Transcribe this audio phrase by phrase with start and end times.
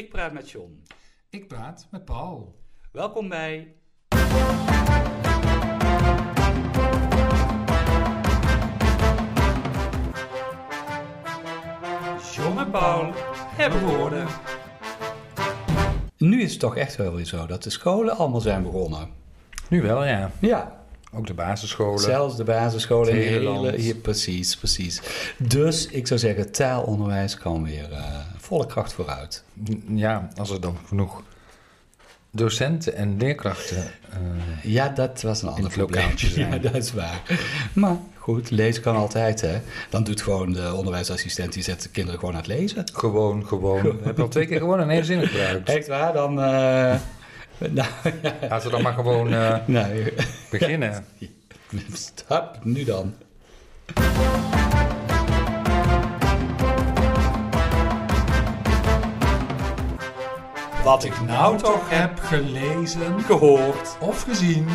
[0.00, 0.82] Ik praat met John.
[1.30, 2.56] Ik praat met Paul.
[2.92, 3.74] Welkom bij.
[12.34, 13.12] John en Paul
[13.56, 14.26] hebben woorden.
[16.16, 19.08] Nu is het toch echt wel weer zo dat de scholen allemaal zijn begonnen.
[19.68, 20.30] Nu wel, ja.
[20.38, 21.98] Ja, Ook de basisscholen.
[21.98, 23.76] zelfs de basisscholen in de hele.
[23.76, 25.02] Hier, precies, precies.
[25.38, 28.18] Dus ik zou zeggen, taalonderwijs kan weer eh,
[28.50, 29.42] volle kracht vooruit.
[29.88, 31.22] Ja, als er dan genoeg
[32.30, 33.76] docenten en leerkrachten...
[34.10, 36.52] eh, Ja, dat was een ander het lokaaltje probleem.
[36.52, 37.22] Ja, dat is waar.
[37.72, 39.60] Maar goed, lezen kan altijd, hè.
[39.90, 42.84] Dan doet gewoon de onderwijsassistent, die zet de kinderen gewoon aan het lezen.
[42.92, 43.82] gewoon, gewoon...
[43.82, 45.68] We hebben al twee keer gewoon in één zin gebruikt.
[45.68, 46.40] Echt waar, dan...
[46.42, 46.94] eh
[47.78, 47.88] nou,
[48.22, 50.12] ja, Laten we dan maar gewoon eh, nou,
[50.50, 51.04] beginnen.
[51.92, 53.14] stap, nu dan.
[60.84, 63.96] Wat ik nou toch heb gelezen gehoord.
[64.00, 64.66] of gezien.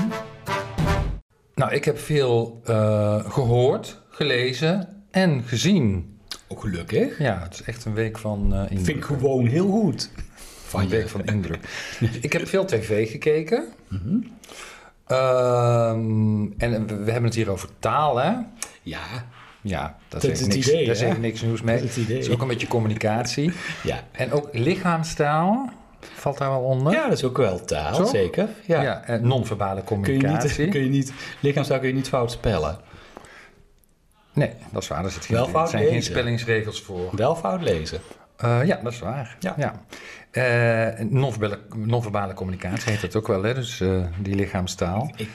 [1.56, 6.18] Nou, ik heb veel eh, gehoord, gelezen en gezien.
[6.48, 7.20] Ook gelukkig.
[7.20, 8.86] Ja, het is echt een week van eh indruk.
[8.86, 10.10] Vind ik gewoon heel goed.
[10.66, 10.96] Van Een je.
[10.96, 11.68] week van indruk.
[12.22, 13.64] ik heb veel tv gekeken.
[13.88, 14.18] Mhm.
[15.06, 18.32] Ehm, en we, we hebben het hier over taal, hè?
[18.82, 19.00] Ja,
[19.62, 21.76] Ja, dat, Dat is het niks, idee, daar is even niks nieuws mee.
[21.80, 22.18] Dat is het idee.
[22.18, 23.52] Het is ook een beetje communicatie.
[23.84, 24.00] ja.
[24.12, 25.70] En ook lichaamstaal
[26.14, 26.94] valt daar wel onder.
[26.94, 28.06] Ja, dat is ook wel taal, Zo?
[28.06, 28.48] zeker.
[28.66, 28.82] Ja.
[28.82, 30.64] Ja, en non-verbale Kun je communicatie.
[30.64, 32.78] niet, kun je niet, lichaamstaal kun je niet fout spellen.
[34.34, 35.06] Nee, dat is waar.
[35.06, 37.10] Er, zit geen, er zijn geen spellingsregels voor.
[37.16, 38.00] Wel fout lezen.
[38.38, 39.38] Eh, ja, dat is waar.
[39.40, 39.82] Ja.
[41.10, 43.54] Non-verbale, non-verbale communicatie heet dat ook wel, hè?
[43.54, 45.12] Dus eh, die lichaamstaal.
[45.16, 45.30] Ik,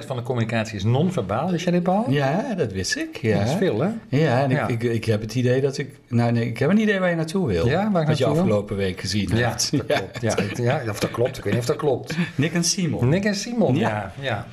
[0.00, 1.50] 70% van de communicatie is non-verbaal.
[1.50, 2.10] Wist jij dit, Paul?
[2.10, 3.16] ja, dat wist ik.
[3.16, 3.88] Ja, Dat is veel, hè?
[4.08, 4.66] Ja, en Ja.
[4.68, 5.98] Ik, ik, ik heb het idee dat ik...
[6.08, 7.66] Nou nee, ik heb een idee waar je naartoe wil.
[7.68, 8.32] Ja, waar ik Wat je wil?
[8.34, 9.70] afgelopen week gezien Ja, hebt.
[9.70, 9.86] dat
[10.34, 10.56] klopt.
[10.58, 11.38] Ja, of dat klopt.
[11.38, 12.16] Ik weet niet of dat klopt.
[12.34, 13.08] Nick en Simon.
[13.08, 14.12] Nick en Simon, Ja.
[14.20, 14.46] ja.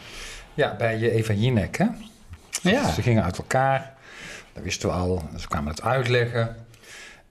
[0.53, 1.85] Ja, bij je Eva Jinek, hè?
[2.61, 2.89] Ja.
[2.91, 3.93] Ze gingen uit elkaar.
[4.53, 5.21] Dat wisten we al.
[5.37, 6.55] Ze kwamen het uitleggen.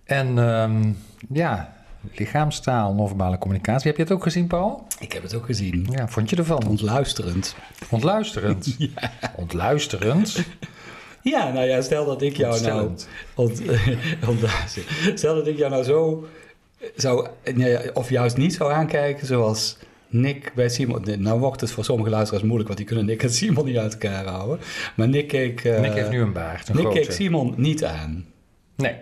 [0.04, 0.92] En ehm,
[1.32, 1.72] ja,
[2.14, 3.86] lichaamstaal, non-verbale communicatie.
[3.86, 4.86] Heb je het ook gezien, Paul?
[4.98, 5.86] Ik heb het ook gezien.
[5.90, 6.66] Ja, vond je ervan?
[6.66, 7.56] Ontluisterend.
[7.90, 8.76] Ontluisterend.
[9.36, 10.44] Ontluisterend.
[11.22, 12.90] Ja, nou ja, stel dat ik jou nou...
[13.34, 13.62] Ont.
[15.14, 16.26] Stel dat ik jou nou zo
[16.96, 17.28] zou...
[17.92, 21.04] of juist niet zou aankijken zoals Nick bij Simon.
[21.18, 23.92] Nou wordt het voor sommige luisteraars moeilijk, want die kunnen Nick en Simon niet uit
[23.92, 24.58] elkaar houden.
[24.96, 25.64] Maar Nick keek...
[25.64, 27.00] eh, Nick heeft nu een baard, een Nick grote.
[27.00, 28.26] keek Simon niet aan.
[28.76, 28.94] Nee,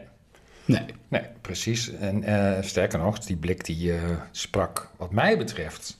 [0.70, 0.84] Nee.
[1.08, 1.90] nee, precies.
[1.94, 3.98] En eh, sterker nog, die blik die eh,
[4.30, 5.98] sprak, wat mij betreft,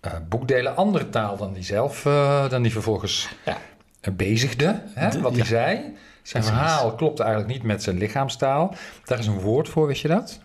[0.00, 3.56] eh, boekdelen andere taal dan die zelf, eh, dan die vervolgens Ja.
[4.12, 4.82] bezigde.
[4.94, 5.10] Hè?
[5.10, 5.46] De- wat hij ja.
[5.46, 5.74] zei.
[6.22, 6.60] Zijn Precies.
[6.60, 8.74] verhaal klopt eigenlijk niet met zijn lichaamstaal.
[9.04, 10.40] Daar is een woord voor, wist je dat?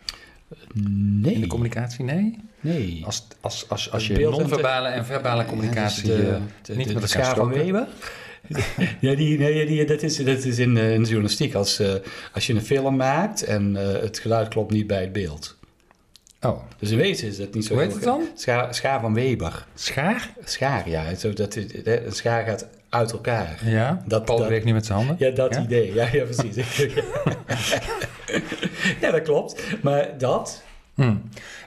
[0.73, 1.33] Nee.
[1.33, 2.39] In de communicatie, nee.
[2.59, 3.01] Nee.
[3.05, 6.93] Als, als, als, als je non-verbale en verbale communicatie Ja, dus de, de, niet de,
[6.93, 7.49] met de elkaar schaar van.
[7.49, 7.87] Weber.
[8.99, 11.53] ja, die, nee, die, dat is, dat is in, eh, in de journalistiek.
[11.53, 11.93] Als, eh,
[12.33, 15.57] als je een film maakt en eh, het geluid klopt niet bij het beeld.
[16.41, 18.21] Oh, Dus in wezen is dat niet zo Hoe heet het dan?
[18.35, 19.65] Schaar, schaar van Weber.
[19.75, 20.29] schaar?
[20.43, 21.15] Schaar, ja.
[21.15, 23.59] Zo dat, het- een schaar gaat uit elkaar.
[23.65, 25.15] Ja, Dat- Paul dat- nu met zijn handen.
[25.19, 25.61] Ja, dat Ja?
[25.63, 25.93] idee.
[25.93, 26.55] Ja, ja precies.
[29.01, 29.63] ja, dat klopt.
[29.81, 30.63] Maar dat...
[30.95, 31.13] Hm.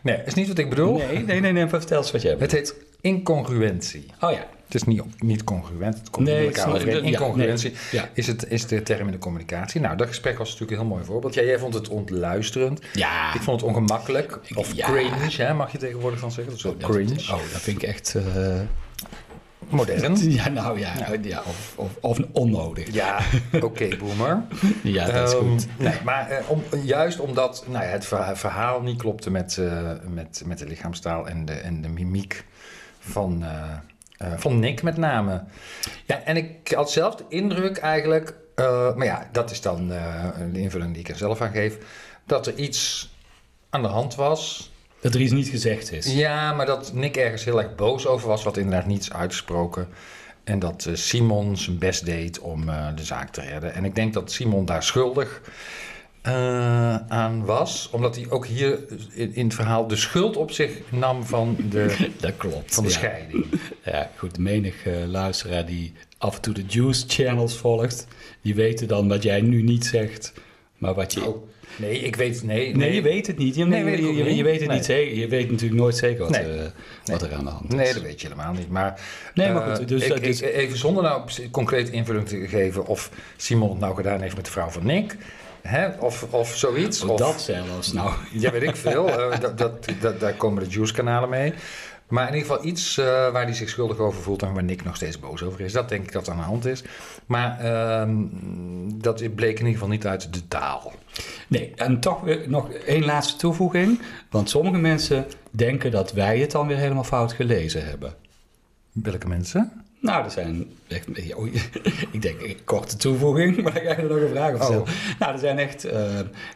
[0.03, 0.97] Nee, is niet wat ik bedoel.
[0.97, 1.67] Nee, nee, nee, nee.
[1.69, 4.07] Vertel eens wat jij Het heet incongruentie.
[4.21, 4.47] Oh ja.
[4.65, 8.09] Het is niet, niet congruent, het komt Nee, met elkaar ja, Incongruentie nee, ja.
[8.13, 9.81] is, het, is de term in de communicatie.
[9.81, 11.35] Nou, dat gesprek was natuurlijk een heel mooi voorbeeld.
[11.35, 12.81] Ja, jij vond het ontluisterend.
[12.93, 13.35] Ja.
[13.35, 14.39] Ik vond het ongemakkelijk.
[14.55, 14.87] Of Ja.
[14.87, 16.47] cringe, hè, mag je tegenwoordig van zeggen.
[16.47, 17.21] Dat is wel Dat- cringe.
[17.33, 18.15] Oh, dat vind ik echt...
[18.15, 18.61] eh,
[19.69, 20.17] Modern.
[20.33, 20.93] Ja, nou ja.
[21.23, 21.39] ja.
[21.47, 22.93] of, of, of onnodig.
[22.95, 23.19] Ja,
[23.61, 24.43] oké, boomer.
[24.83, 25.67] Ja, dat is Ehm, goed.
[25.79, 29.93] Nee, maar eh, om, juist omdat nou ja, het verha- verhaal niet klopte met, eh,
[30.09, 32.45] met, met de lichaamstaal en de, en de mimiek
[32.99, 33.73] van, eh,
[34.17, 35.43] eh, van Nick met name.
[36.07, 39.89] Ja, en ik had zelf de indruk eigenlijk, eh, maar ja, dat is dan
[40.53, 41.79] de invulling die ik er zelf aan geef,
[42.27, 43.11] dat er iets
[43.71, 44.71] aan de hand was.
[45.01, 46.13] Dat er iets niet gezegd is.
[46.13, 49.89] Ja, maar dat Nick ergens heel erg boos over was, wat inderdaad niets uitgesproken.
[50.45, 53.75] En dat Simon zijn best deed om de zaak te redden.
[53.75, 55.41] En ik denk dat Simon daar schuldig
[56.23, 58.79] eh, aan was, omdat hij ook hier
[59.15, 62.75] in, in het verhaal de schuld op zich nam van de, Dat klopt.
[62.75, 62.97] van de ja.
[62.97, 63.45] scheiding.
[63.85, 64.39] Ja, goed.
[64.39, 68.07] Menig eh, luisteraar die af en toe de Juice Channels volgt,
[68.43, 70.33] die weten dan wat jij nu niet zegt,
[70.79, 71.27] maar wat je...
[71.27, 73.55] Oh, nee, ik weet, nee, Nee, je weet het niet.
[73.55, 74.77] Je, Nee, weet je, weet het Nee.
[74.77, 75.17] niet zeker.
[75.17, 76.59] Je weet natuurlijk nooit zeker wat, Nee.
[76.59, 76.67] eh,
[77.05, 77.75] wat er aan de hand is.
[77.75, 78.69] Nee, dat weet je helemaal niet.
[78.71, 79.01] Maar,
[79.35, 83.11] Nee, maar goed, dus- ik, dus- ik- even zonder nou concreet invulling te geven of
[83.37, 85.17] Simon het nou gedaan heeft met de vrouw van Nick.
[85.69, 85.89] Hè?
[85.99, 87.03] Of, of zoiets.
[87.03, 88.13] Of dat zelfs, nou.
[88.33, 89.07] Ja, weet ik veel.
[89.19, 91.55] Eh, dat, dat, dat, daar komen de Juice-kanalen mee.
[92.09, 94.85] Maar in ieder geval iets eh, waar hij zich schuldig over voelt en waar Nick
[94.85, 95.73] nog steeds boos over is.
[95.73, 96.83] Dat denk ik dat aan de hand is.
[97.27, 98.25] Maar ehm,
[98.95, 100.93] dat bleek in ieder geval niet uit de taal.
[101.49, 104.01] Nee, en toch weer nog één laatste toevoeging.
[104.31, 108.15] Want sommige mensen denken dat wij het dan weer helemaal fout gelezen hebben.
[108.93, 109.88] Welke mensen?
[110.01, 111.07] Nou, er zijn echt,
[112.13, 114.81] ik denk een korte toevoeging, maar dan ga je er nog een vraag op stellen.
[114.81, 114.89] Oh.
[115.19, 116.03] Nou, er zijn echt eh,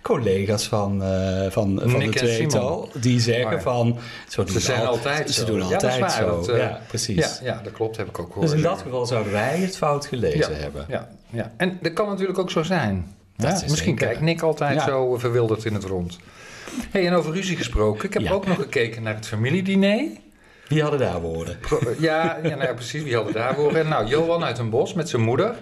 [0.02, 3.60] collega's van, eh, van, van Nick de tweetal die zeggen Oh ja.
[3.60, 3.98] van...
[4.28, 5.46] Zo doen Ze zijn al- altijd Ze zo.
[5.46, 6.10] doen Ja, dat altijd waar,
[6.44, 6.52] zo.
[6.52, 7.16] eh, ja, precies.
[7.16, 7.96] Ja, ja, dat klopt.
[7.96, 8.46] Heb ik ook gehoord.
[8.48, 10.84] dus in dat geval zouden wij het fout gelezen hebben.
[10.88, 13.14] Ja, ja, en dat kan natuurlijk ook zo zijn.
[13.36, 13.94] Misschien zeker.
[14.06, 16.18] kijkt Nick altijd zo verwilderd in het rond.
[16.90, 18.04] hey, en over ruzie gesproken.
[18.08, 20.04] Ik heb ook nog gekeken naar het familiediner.
[20.72, 21.56] Wie hadden daar woorden?
[21.98, 23.02] Ja, ja nou ja, precies.
[23.02, 23.88] Wie hadden daar horen?
[23.88, 25.54] Nou, Johan uit een bos met zijn moeder.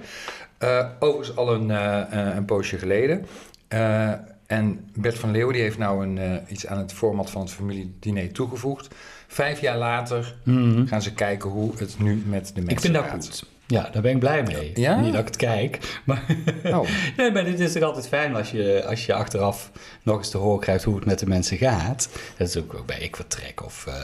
[0.58, 3.26] Eh, overigens al een, eh, eh, een poosje geleden.
[4.46, 8.32] En Bert van Leeuwen die heeft nou een, iets aan het format van het familiediner
[8.32, 8.94] toegevoegd.
[9.26, 10.86] Vijf jaar later Mhm.
[10.86, 13.24] gaan ze kijken hoe het nu met de mensen Ik vind dat gaat.
[13.24, 13.46] goed.
[13.70, 14.70] Ja, daar ben ik blij mee.
[14.74, 15.00] Ja?
[15.00, 16.22] Niet dat ik het kijk, maar...
[16.64, 16.88] Oh.
[17.16, 19.70] nee, maar dit is toch altijd fijn als je, als je achteraf
[20.02, 22.08] nog eens te horen krijgt hoe het met de mensen gaat.
[22.38, 23.86] Dat is ook, ook bij Ik Vertrek of...
[23.86, 23.94] eh,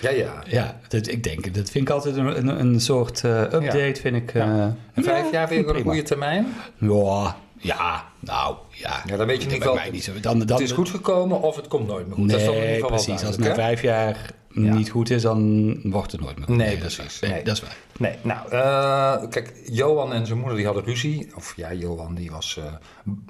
[0.00, 0.42] Ja, ja.
[0.46, 4.16] ja, dat, ik denk, dat vind ik altijd een, een, een soort eh, update, vind
[4.16, 4.34] ik...
[4.34, 6.46] Eh, En vijf ja, jaar vind ook een goede termijn?
[6.78, 9.02] Ja, ja, nou, ja.
[9.06, 9.48] Ja, dan weet je
[9.90, 10.12] niet zo.
[10.20, 12.26] Dan, dan, het is goed gekomen of het komt nooit meer goed.
[12.26, 13.26] Nee, dat is dan in ieder geval wel precies.
[13.26, 14.74] Als het na vijf jaar Ja.
[14.74, 16.56] niet goed is, dan wordt het nooit meer goed.
[16.56, 17.20] Nee, dat is precies.
[17.20, 17.28] waar.
[17.30, 17.44] Nee, Nee.
[17.46, 17.76] dat is waar.
[17.98, 18.50] Nee, nou,
[19.22, 21.30] eh, kijk, Johan en zijn moeder die hadden ruzie.
[21.36, 22.64] Of ja, Johan die was eh,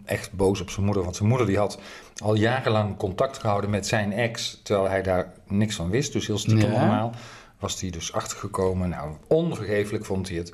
[0.05, 1.03] echt boos op zijn moeder.
[1.03, 1.79] Want zijn moeder die had
[2.23, 4.61] al jarenlang contact gehouden met zijn ex.
[4.63, 6.13] Terwijl hij daar niks van wist.
[6.13, 6.79] Dus heel stiekem Ja.
[6.79, 7.13] allemaal.
[7.59, 8.89] Was hij dus achtergekomen.
[8.89, 10.53] Nou, onvergeeflijk vond hij het.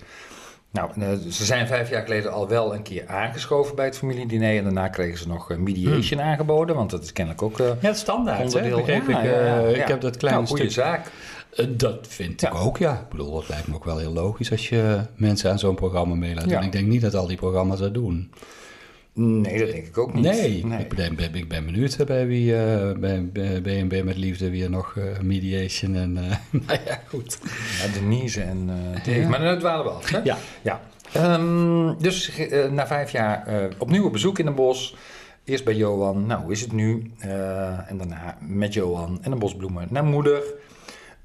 [0.77, 4.57] Nou, eh, ze zijn vijf jaar geleden al wel een keer aangeschoven bij het familiediner.
[4.57, 6.77] En daarna kregen ze nog eh, mediation aangeboden.
[6.77, 8.45] Want dat is kennelijk ook eh, Ja, standaard, hè?
[8.45, 8.77] onderdeel.
[8.77, 9.31] Begreep Ja, ik.
[9.31, 9.83] ja, ja, ja.
[9.83, 11.11] Ik heb dat kleine nou, goede zaak.
[11.69, 12.93] Dat vind ik ook, ja.
[12.93, 16.15] Ik bedoel, dat lijkt me ook wel heel logisch als je mensen aan zo'n programma
[16.15, 16.53] mee laat doen.
[16.53, 16.61] Ja.
[16.61, 18.31] Ik denk niet dat al die programma's dat doen.
[19.19, 20.25] Nee, dat denk ik ook niet.
[20.25, 24.51] Nee, Ik, ben, ben- ik ben benieuwd bij wie, eh, bij bij B&B met Liefde,
[24.51, 26.17] wie er nog eh, mediation en...
[26.17, 26.37] eh,
[26.67, 27.39] nou ja, goed.
[27.83, 28.71] Ja, Denise en.
[29.05, 29.29] Ja.
[29.29, 30.11] Maar dan dwalen we af.
[30.11, 30.19] Hè?
[30.19, 30.39] Ja.
[30.63, 30.81] ja.
[31.13, 32.33] Ehm, dus
[32.71, 34.97] na vijf jaar opnieuw op bezoek in een bos.
[35.45, 36.27] Eerst bij Johan.
[36.27, 37.11] Nou, hoe is het nu?
[37.89, 40.43] En daarna met Johan en een bos bloemen naar moeder.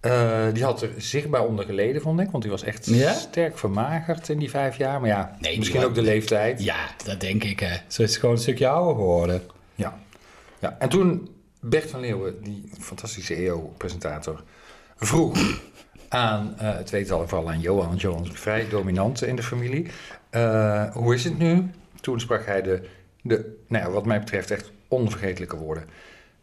[0.02, 2.32] Eh, die had er zichtbaar onder geleden, vond ik.
[2.32, 3.14] Want die was echt Ja?
[3.14, 5.00] sterk vermagerd in die vijf jaar.
[5.00, 6.64] Maar ja, Nee, misschien was- ook de leeftijd.
[6.64, 7.78] Ja, dat denk ik, hè.
[7.88, 9.42] Ze is gewoon een stukje ouder geworden.
[9.76, 10.00] Ja.
[10.60, 10.76] ja.
[10.80, 14.44] En toen Bert van Leeuwen, die fantastische EO-presentator,
[14.98, 15.60] vroeg
[16.10, 19.44] aan eh, het tweetal, en vooral aan Johan, want Johan is vrij dominant in de
[19.44, 19.88] familie.
[20.30, 21.70] eh, hoe is het nu?
[22.02, 22.88] Toen sprak hij de,
[23.22, 25.84] de, nou ja, wat mij betreft, echt onvergetelijke woorden.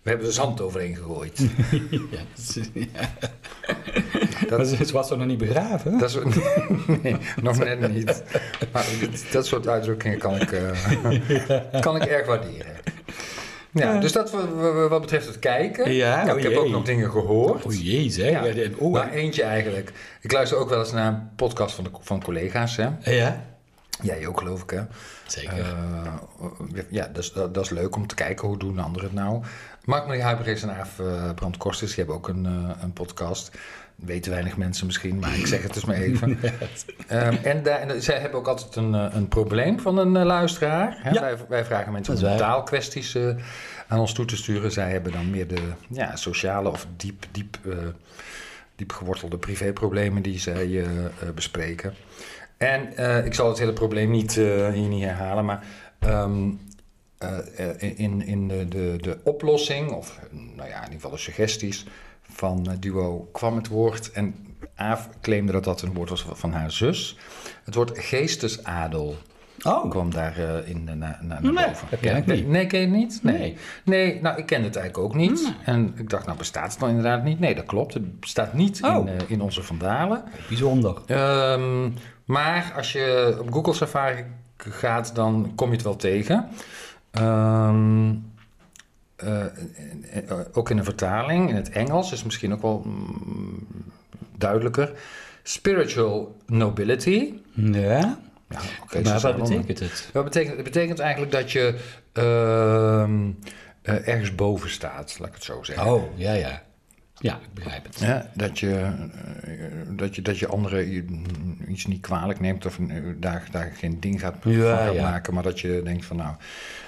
[0.02, 1.38] We hebben er zand overheen gegooid.
[2.10, 3.10] ja, dat is- ja.
[4.48, 5.98] Dat- Maar ze was toch nog niet begraven?
[5.98, 6.18] Dat
[7.02, 8.22] nee, nog net niet.
[8.72, 8.86] Maar
[9.32, 12.76] dat soort uitdrukkingen kan ik, eh, kan ik erg waarderen.
[13.70, 14.00] Ja, Ja.
[14.00, 15.92] dus dat wa- wa- wat betreft het kijken.
[15.92, 17.64] Ja, Nou, oh ik heb ook nog dingen gehoord.
[17.66, 18.54] O jee, zeg.
[18.54, 18.68] Ja.
[18.80, 19.92] Oeh, maar eentje eigenlijk.
[20.20, 22.76] Ik luister ook wel eens naar een podcast van, de, van collega's.
[22.76, 22.88] Hè?
[23.04, 23.44] ja,
[24.02, 24.70] Jij ook, geloof ik.
[24.70, 24.80] Hè?
[25.26, 25.58] zeker.
[25.58, 29.14] Eh, ja, dat is, dat, dat is leuk om te kijken hoe doen anderen het
[29.18, 29.42] nou.
[29.88, 33.50] Mark Marie Huibrechts en Aaf uh, Brand Kosters, die hebben ook een, eh, een podcast.
[33.94, 36.38] Weten weinig mensen misschien, maar ik zeg het dus maar even.
[37.08, 40.24] Ehm, en, daar, en zij hebben ook altijd een, eh, een probleem van een eh,
[40.24, 40.98] luisteraar.
[41.02, 41.10] Hè?
[41.10, 41.20] Ja.
[41.20, 43.28] Wij, wij vragen mensen om taalkwesties eh,
[43.88, 44.72] aan ons toe te sturen.
[44.72, 47.76] Zij hebben dan meer de ja, sociale of diep, diep, eh,
[48.76, 51.94] diep gewortelde privéproblemen die zij eh, eh, bespreken.
[52.58, 55.64] En eh, ik zal het hele probleem niet, eh, hier niet herhalen, maar
[55.98, 56.50] ehm,
[57.18, 57.38] eh,
[57.70, 61.86] eh, in, in de, de, de oplossing, of nou ja, in ieder geval de suggesties
[62.22, 64.10] van het duo kwam het woord.
[64.10, 64.34] En
[64.74, 67.16] Aaf claimde dat dat een woord was van haar zus.
[67.64, 69.16] Het woord geestesadel
[69.62, 71.86] oh, kwam daar eh, in, na, na, naar Nee, boven.
[71.90, 72.48] dat ken ik nee, niet.
[72.48, 73.20] Nee, ken je het niet?
[73.22, 73.38] Nee.
[73.38, 73.56] Nee.
[73.84, 74.22] nee.
[74.22, 75.54] nou, ik ken het eigenlijk ook niet.
[75.64, 77.40] En ik dacht, nou, bestaat het dan inderdaad niet?
[77.40, 77.94] Nee, dat klopt.
[77.94, 78.96] Het bestaat niet Oh.
[78.96, 80.22] in, eh, in onze vandalen.
[80.48, 80.96] bijzonder.
[81.06, 81.90] Ehm,
[82.24, 84.24] maar als je op Google Safari
[84.56, 86.48] gaat, dan kom je het wel tegen.
[87.18, 88.14] Ehm,
[89.16, 93.66] eh, eh, ook in een vertaling, in het Engels, is misschien ook wel mm,
[94.36, 94.92] duidelijker.
[95.42, 97.32] Spiritual nobility.
[97.54, 100.10] Ja, Ja, maar wat betekent het?
[100.12, 101.78] Wat betekent, het betekent eigenlijk dat je
[102.12, 103.30] ehm,
[103.82, 105.92] eh, ergens boven staat, laat ik het zo zeggen.
[105.92, 106.62] Oh, ja, ja.
[107.20, 107.98] Ja, ik begrijp het.
[107.98, 108.92] Ja, dat, je,
[109.42, 109.52] eh,
[109.96, 111.16] dat, je, dat je anderen
[111.68, 115.10] iets niet kwalijk neemt of eh, daar, daar geen ding gaat, Ja, van gaat ja.
[115.10, 116.34] maken, maar dat je denkt van nou,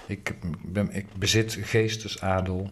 [0.07, 0.35] ik,
[0.65, 2.71] ben, ik bezit geestesadel,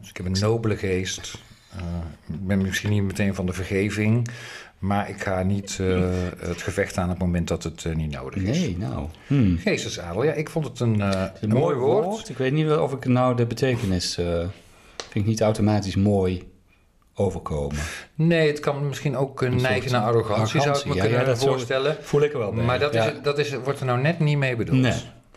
[0.00, 1.38] dus ik heb een nobele geest.
[1.70, 4.28] Eh, ik ben misschien niet meteen van de vergeving,
[4.78, 5.78] maar ik ga niet
[6.38, 8.58] het gevecht aan op het moment dat het niet nodig is.
[8.58, 9.08] Nee, nou.
[9.26, 9.58] Hmm.
[9.58, 12.28] Geestesadel, ja, ik vond het een, Een een mooi woord.
[12.28, 14.14] Ik weet niet of ik nou de betekenis...
[14.14, 16.52] vind ik niet automatisch mooi
[17.14, 17.76] overkomen.
[18.14, 21.26] Nee, het kan misschien ook een neigen naar arrogantie, zou ik me ja, kunnen ja,
[21.26, 21.96] dat voorstellen.
[22.00, 22.64] Voel ik er wel bij.
[22.64, 23.04] Maar dat, ja.
[23.04, 24.80] is, dat is, wordt er nou net niet mee bedoeld.
[24.80, 24.92] Nee.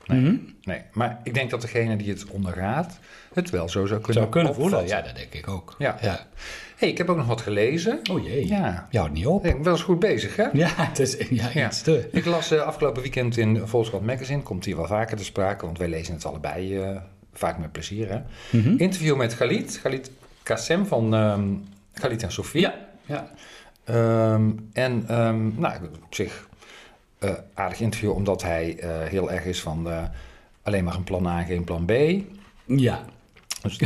[0.07, 0.19] Nee.
[0.19, 0.35] Mhm.
[0.63, 2.99] Nee, maar ik denk dat degene die het ondergaat,
[3.33, 5.75] het wel zo zou kunnen Zou kunnen voelen, ja, dat denk ik ook.
[5.77, 5.97] Ja.
[6.01, 6.27] ja.
[6.75, 7.99] hey, ik heb ook nog wat gelezen.
[8.11, 8.87] Oh jee, Ja.
[8.89, 9.45] je houdt niet op.
[9.45, 10.45] Ik ben wel eens goed bezig, hè?
[10.53, 11.67] Ja, het is ja, Ja.
[11.67, 12.09] iets te.
[12.11, 15.77] Ik las eh, afgelopen weekend in Volkskrant Magazine, komt hier wel vaker te sprake, want
[15.77, 16.97] wij lezen het allebei eh,
[17.33, 18.19] vaak met plezier, hè?
[18.57, 18.77] Mhm.
[18.77, 20.11] Interview met Galit, Galit
[20.47, 21.13] Kassem van
[21.93, 22.61] Galit en Sofie.
[22.61, 22.73] Ja,
[23.05, 23.31] ja.
[23.83, 26.47] Ehm, en ehm, nou, op zich
[27.19, 30.03] eh, aardig interview, omdat hij eh, heel erg is van eh,
[30.63, 31.91] alleen maar een plan A, geen plan B.
[32.65, 33.05] Ja,
[33.61, 33.77] Dus,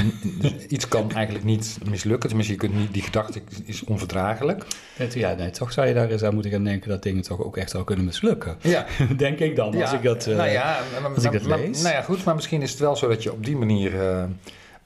[0.42, 2.28] dus iets kan eigenlijk niet mislukken.
[2.28, 4.66] Tenminste, je kunt niet, die gedachte is onverdraaglijk.
[5.14, 7.58] Ja nee, toch zou je daar eens aan moeten gaan denken dat dingen toch ook
[7.58, 8.58] echt wel kunnen mislukken.
[8.62, 8.86] Ja,
[9.18, 10.26] denk ik dan, als ik dat...
[10.26, 11.82] nou ja, maar, als ik dat maar- lees.
[11.82, 13.92] Nou ja, goed, maar misschien is het wel zo dat je op die manier...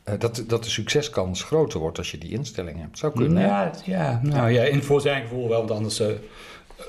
[0.06, 2.98] eh, dat, dat de succeskans groter wordt als je die instelling hebt.
[2.98, 6.08] Zou kunnen, ja, ja, nou ja, in, voor zijn gevoel wel, want anders eh,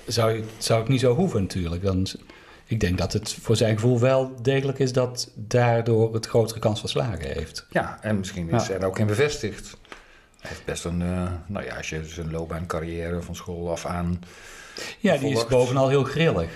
[0.06, 1.82] zou, je, zou het niet zo hoeven natuurlijk.
[1.82, 2.06] Dan,
[2.66, 6.80] ik denk dat het voor zijn gevoel wel degelijk is dat daardoor het grotere kans
[6.80, 7.66] van slagen heeft.
[7.70, 8.74] Ja, en misschien is Ja.
[8.74, 9.76] er ook in bevestigd.
[10.40, 14.20] Hij heeft best een, eh, nou ja, als je zijn loopbaancarrière van school af aan...
[14.98, 16.50] Ja, die is bovenal heel grillig.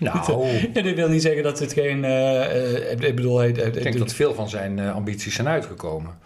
[0.00, 2.04] Nou, Ja, dit wil niet zeggen dat het geen...
[2.04, 6.18] eh, eh, ik bedoel, ik denk dat veel van zijn eh, ambities zijn uitgekomen.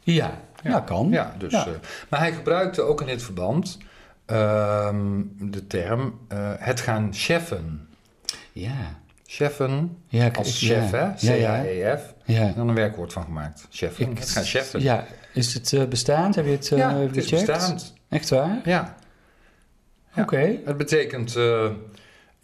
[0.00, 1.08] Ja, ja, kan.
[1.10, 1.66] Ja, dus, Ja.
[2.08, 3.78] maar hij gebruikte ook in dit verband
[4.26, 6.18] ehm, de term
[6.58, 7.88] het gaan cheffen.
[8.52, 8.98] Ja.
[9.26, 11.14] Cheffen Ja, ik- als ik- chef, ja.
[11.18, 11.36] hè?
[11.38, 12.14] C-H-E-F.
[12.24, 12.40] Ja.
[12.40, 13.66] En dan een werkwoord van gemaakt.
[13.70, 14.10] Cheffen.
[14.10, 14.82] Ik- het gaan cheffen.
[14.82, 16.34] Ja, is het bestaand?
[16.34, 17.94] Heb je het eh Ja, het is bestaand.
[18.08, 18.60] Echt waar?
[18.64, 18.96] Ja,
[20.14, 20.22] Ja.
[20.22, 20.56] Oké.
[20.64, 21.36] het betekent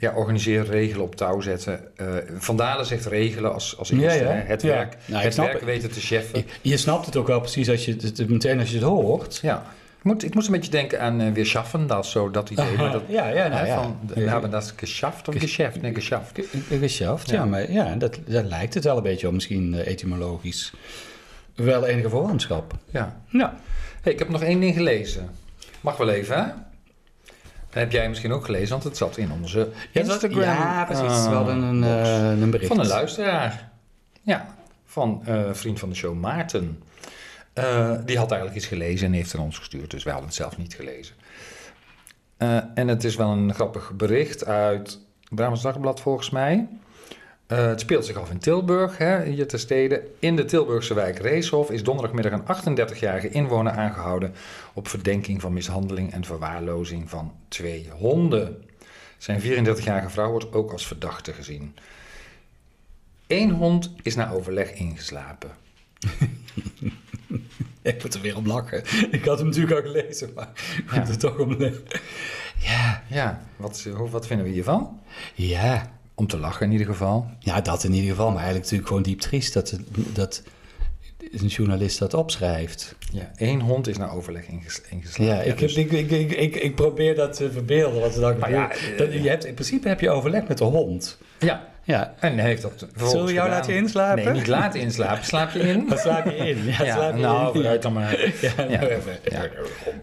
[0.02, 1.80] ja, organiseren, regelen, op touw zetten.
[1.96, 2.06] Eh
[2.38, 4.18] Van Dalen zegt regelen als, als eerste.
[4.18, 4.30] ja.
[4.30, 4.40] hè?
[4.46, 4.68] Het Ja.
[4.68, 5.64] werk, Nou, ik het werk het.
[5.64, 6.38] weten te cheffen.
[6.38, 9.38] Je, je snapt het ook wel precies als je het, meteen als je het hoort.
[9.42, 9.62] Ja.
[9.98, 12.76] Ik, moet, ik moest een beetje denken aan eh, weer schaffen, dat zo dat idee.
[12.76, 13.74] Maar dat, ja, ja, nou hè.
[13.74, 15.80] Van, we hebben dat geschafft of geschäft?
[15.80, 15.94] Nee.
[15.94, 17.36] Geschaft, ja.
[17.36, 17.44] Ja.
[17.44, 20.72] maar ja, dat, dat lijkt het wel een beetje op, misschien eh, etymologisch.
[21.54, 22.74] Wel enige verwantschap.
[22.90, 23.20] Ja.
[23.28, 23.54] Ja.
[24.02, 25.30] Hey, ik heb nog één ding gelezen.
[25.80, 26.50] Mag wel even, hè?
[27.72, 30.40] Dat heb jij misschien ook gelezen, want het zat in onze Instagram.
[30.40, 31.02] Ja, precies.
[31.04, 32.68] eh, We hadden een, eh, een bericht.
[32.68, 33.70] Van een luisteraar.
[34.22, 36.82] Ja, van een vriend van de show, Maarten.
[37.52, 40.40] Eh, die had eigenlijk iets gelezen en heeft het ons gestuurd, dus wij hadden het
[40.40, 41.14] zelf niet gelezen.
[42.74, 44.98] En het is wel een grappig bericht uit
[45.30, 46.68] Brabants Dagblad volgens mij.
[47.52, 50.02] Eh, het speelt zich af in Tilburg, hè, hier ter stede.
[50.18, 54.34] In de Tilburgse wijk Reeshof is donderdagmiddag een 38-jarige inwoner aangehouden
[54.72, 58.64] op verdenking van mishandeling en verwaarlozing van twee honden.
[59.18, 61.74] Zijn 34-jarige vrouw wordt ook als verdachte gezien.
[63.26, 65.50] Eén hond is na overleg ingeslapen.
[67.82, 68.82] Ik moet er weer om lachen.
[69.10, 71.12] Ik had hem natuurlijk al gelezen, maar ik moet Ja.
[71.12, 71.82] er toch om lachen.
[72.58, 75.00] Ja, Ja, wat, wat vinden we hiervan?
[75.34, 76.00] ja.
[76.22, 77.30] Om te lachen in ieder geval.
[77.38, 78.26] Ja, dat in ieder geval.
[78.26, 79.78] Maar eigenlijk natuurlijk gewoon diep triest dat,
[80.12, 80.42] dat
[81.32, 82.94] een journalist dat opschrijft.
[83.12, 85.34] Ja, één hond is na overleg inges- ingeslapen.
[85.34, 88.48] Ja, ik, dus- ik, ik, ik, ik, probeer dat te verbeelden wat er dan Maar
[88.48, 88.80] gebeurt.
[88.80, 91.18] ja, eh, dat, je hebt, in principe heb je overleg met de hond.
[91.38, 92.14] ja, Ja.
[92.20, 94.24] en heeft dat Zullen we jou laten inslapen?
[94.24, 95.24] Nee, niet laten inslapen.
[95.24, 95.84] Slaap je in?
[95.88, 96.64] Dan slaap je in.
[96.64, 97.52] Ja, Ja, slaap je nou, in.
[97.52, 98.32] vooruit dan maar.
[98.40, 98.64] Ja, Ja.
[98.64, 99.12] nou even.
[99.30, 99.46] Ja.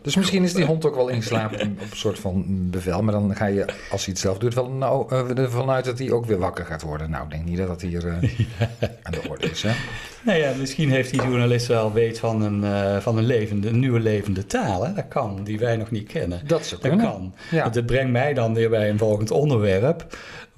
[0.01, 3.03] Dus misschien is die hond ook wel ingeslapen op een soort van bevel.
[3.03, 5.99] Maar dan ga je, als hij het zelf doet, wel nou, eh, ervan uit dat
[5.99, 7.09] hij ook weer wakker gaat worden.
[7.09, 8.13] Nou, ik denk niet dat dat hier eh,
[9.03, 9.63] aan de orde is.
[9.63, 9.71] Hè?
[10.23, 13.79] Nou ja, misschien heeft die journalist wel weet van een, eh, van een, levende, een
[13.79, 14.85] nieuwe levende taal.
[14.85, 14.93] Hè?
[14.93, 16.41] Dat kan, die wij nog niet kennen.
[16.45, 17.33] Dat Dat kan.
[17.51, 17.61] Ja.
[17.63, 20.05] Want het brengt mij dan weer bij een volgend onderwerp.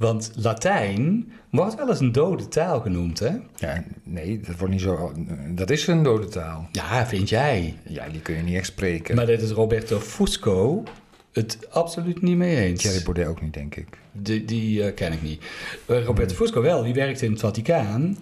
[0.02, 3.30] Want Latijn wordt wel eens een dode taal genoemd, hè?
[3.56, 5.14] Ja, nee, dat wordt niet zo.
[5.50, 6.68] Dat is een dode taal.
[6.72, 7.78] Ja, vind jij.
[7.88, 9.16] Ja, die kun je niet echt spreken.
[9.16, 10.84] Maar dit is Roberto Fusco
[11.32, 12.82] het absoluut niet mee eens.
[12.82, 13.88] Thierry Baudet ook niet, denk ik.
[14.12, 15.44] Die, die eh, ken ik niet.
[15.86, 18.18] Eh, Roberto Fusco wel, die werkt in het Vaticaan.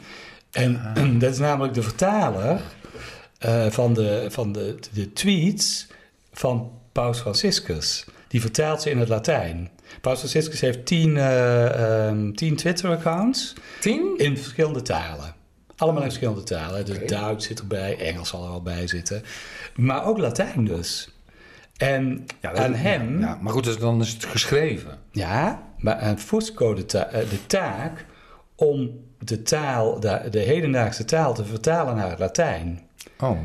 [0.52, 0.82] En
[1.20, 2.62] dat is namelijk de vertaler
[3.38, 5.88] eh, van, de, van de, de tweets
[6.32, 8.06] van Paus Franciscus.
[8.28, 9.70] Die vertaalt ze in het Latijn.
[10.02, 14.14] Paus Franciscus heeft tien, eh, ehm, tien Twitter-accounts Tien?
[14.18, 15.36] in verschillende talen.
[15.76, 16.86] Allemaal in verschillende talen.
[16.86, 16.98] Dus.
[17.08, 19.24] Duits zit erbij, Engels zal er wel bij zitten.
[19.76, 21.10] Maar ook Latijn dus.
[21.78, 24.98] En Ja, aan hem, Ja, maar goed, dus dan is het geschreven.
[25.12, 28.06] ja, maar aan Fusco de, ta- de taak
[28.56, 32.82] om de taal, de, de hedendaagse taal te vertalen naar het Latijn.
[33.20, 33.40] Oh,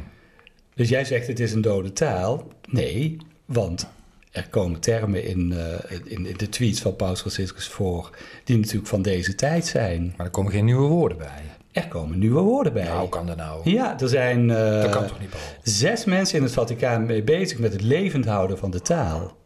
[0.75, 2.49] Dus jij zegt het is een dode taal.
[2.69, 3.87] Nee, want
[4.35, 8.11] er komen termen in, eh, in, in de tweets van Paus Franciscus voor
[8.45, 10.15] die natuurlijk van deze tijd zijn.
[10.17, 11.43] maar er komen geen nieuwe woorden bij.
[11.73, 12.85] Er komen nieuwe woorden bij.
[12.85, 13.71] Nou, hoe kan dat nou?
[13.71, 15.31] Ja, er zijn eh, dat kan toch niet,
[15.63, 19.37] zes mensen in het Vaticaan mee bezig met het levend houden van de taal.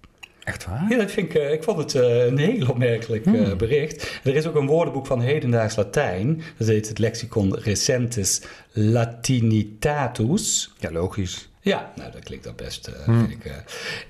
[0.44, 0.86] Echt waar?
[0.88, 3.56] Ja, dat vind ik, eh, ik vond het een heel opmerkelijk Hmm.
[3.56, 4.20] bericht.
[4.24, 6.42] Er is ook een woordenboek van hedendaags Latijn.
[6.58, 8.42] Dat heet het Lexicon Recentis
[8.72, 10.72] Latinitatus.
[10.78, 11.48] Ja, logisch.
[11.68, 13.18] Ja, nou dat klinkt dan best, eh, Hmm.
[13.18, 13.44] vind ik.
[13.44, 13.52] eh.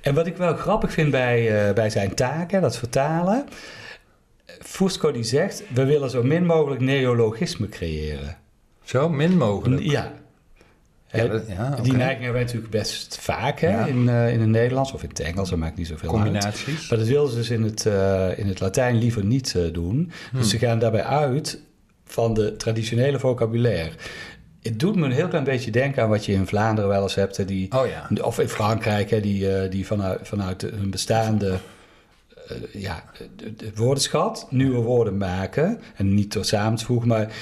[0.00, 3.44] En wat ik wel grappig vind bij, eh, bij zijn taak, hè, dat vertalen.
[4.60, 8.36] Fusco die zegt, we willen zo min mogelijk neologisme creëren.
[8.84, 9.82] Zo min mogelijk.
[9.82, 10.12] Ja.
[11.10, 13.86] Ja, Hè, dat- ja, Die neiging hebben we natuurlijk best vaak hè, Ja.
[13.86, 16.22] in, in het Nederlands of in het Engels, dat maakt niet zoveel uit.
[16.22, 16.88] Combinaties.
[16.88, 17.84] Maar dat willen ze dus in het,
[18.38, 20.12] in het Latijn liever niet doen.
[20.30, 20.40] Hmm.
[20.40, 21.60] Dus ze gaan daarbij uit
[22.04, 23.90] van de traditionele vocabulaire.
[24.68, 27.14] Het doet me een heel klein beetje denken aan wat je in Vlaanderen wel eens
[27.14, 27.46] hebt.
[27.48, 28.22] Die, Oh ja.
[28.22, 31.58] Of in Frankrijk, hè, die, eh, die vanuit, vanuit hun bestaande
[32.48, 33.04] eh, ja,
[33.36, 35.80] de, de woordenschat nieuwe woorden maken.
[35.96, 37.32] En niet door samen te voegen, maar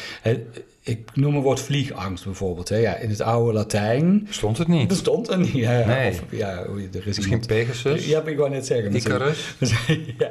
[0.81, 2.69] ik noem een woord vliegangst bijvoorbeeld.
[2.69, 2.77] Hè.
[2.77, 4.89] Ja, in het oude Latijn Stond het niet?
[4.89, 5.65] bestond er niet.
[5.65, 5.85] Hè.
[5.85, 6.11] Nee.
[6.11, 8.07] Of, ja, er is Misschien iemand- Pegasus?
[8.07, 8.95] Ja, ik wou net zeggen.
[8.95, 9.55] Icarus?
[10.19, 10.31] ja.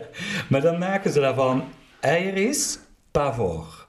[0.50, 1.64] Maar dan maken ze daarvan
[2.02, 2.78] iris
[3.12, 3.85] pavor.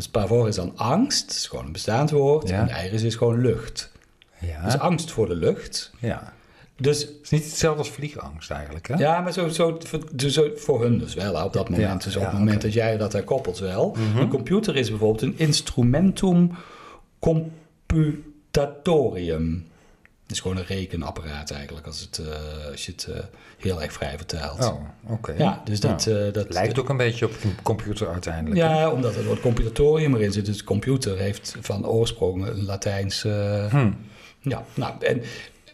[0.00, 2.48] Dus pavor is dan angst, dat is gewoon een bestaand woord.
[2.48, 2.68] Ja.
[2.68, 3.90] En iris is gewoon lucht.
[4.38, 4.64] Ja.
[4.64, 5.92] Dus angst voor de lucht.
[5.98, 6.32] ja.
[6.76, 8.94] Dus Het is niet hetzelfde als vliegangst eigenlijk, hè?
[8.94, 9.78] ja, maar zo, zo,
[10.16, 11.44] zo, voor hun dus wel.
[11.44, 12.04] Op dat moment.
[12.04, 13.96] Dus op het moment dat jij dat daar koppelt wel.
[13.96, 14.18] Mhm.
[14.18, 16.50] Een computer is bijvoorbeeld een instrumentum
[17.18, 19.66] computatorium.
[20.30, 23.20] Het is gewoon een rekenapparaat eigenlijk, als, het, eh, als je het eh,
[23.58, 24.64] heel erg vrij vertaalt.
[24.64, 25.32] Oh, oké.
[25.38, 26.06] Ja, dus dat...
[26.06, 28.60] eh, dat Lijkt ook een beetje op een computer uiteindelijk.
[28.60, 28.66] hè?
[28.80, 30.46] Ja, omdat het woord computatorium erin zit.
[30.46, 33.22] Dus computer heeft van oorsprong een Latijns...
[33.22, 33.90] Hm.
[34.40, 35.22] Ja, nou, en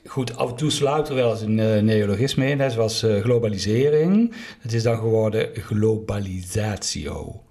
[0.07, 4.35] goed, af en toe sluit er wel eens een neologisme in, hè, zoals eh, globalisering.
[4.61, 7.43] Het is dan geworden globalisatio.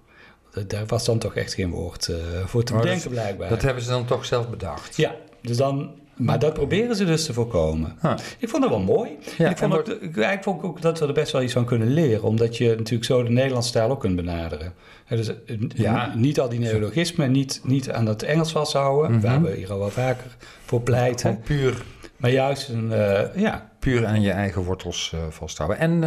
[0.66, 2.10] Daar was dan toch echt geen woord
[2.44, 3.48] voor te dat- bedenken, blijkbaar.
[3.48, 4.96] Dat hebben ze dan toch zelf bedacht.
[4.96, 7.96] Ja, dus dan, maar dat proberen ze dus te voorkomen.
[8.00, 8.14] Huh.
[8.38, 9.10] Ik vond dat wel mooi.
[9.38, 11.92] Ja, ik, vond ook, ik, vond ook dat we er best wel iets van kunnen
[11.92, 14.72] leren, omdat je natuurlijk zo de Nederlandse taal ook kunt benaderen.
[15.08, 16.12] Dus eh, Ja.
[16.14, 19.20] niet al die neologismen, niet, niet aan het Engels vasthouden, Mhm.
[19.20, 21.30] waar we hier al wel vaker voor pleiten.
[21.30, 21.82] Gewoon puur,
[22.16, 25.78] Maar juist een, eh, ja, puur aan je eigen wortels eh, vasthouden.
[25.78, 26.00] En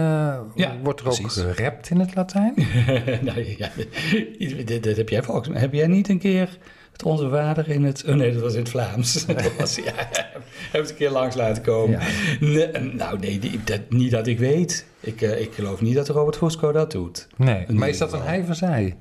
[0.56, 2.54] Ja, wordt er ook gerapt in het Latijn?
[3.22, 3.70] nou, ja
[4.66, 5.60] dit heb jij volgens mij.
[5.60, 6.58] Heb jij niet een keer
[7.00, 8.04] het Onze Vader in het...
[8.08, 9.26] Oh nee, dat was in het Vlaams.
[9.26, 9.94] dat was, ja,
[10.72, 12.00] heb het een keer langs laten komen.
[12.00, 12.06] Ja.
[12.40, 14.86] Nee, nou nee, die- dat, niet dat ik weet.
[15.00, 17.28] Ik, eh, ik geloof niet dat Robert Fusco dat doet.
[17.36, 17.56] Nee.
[17.68, 18.96] Nee, Maar is dat een hij een zij?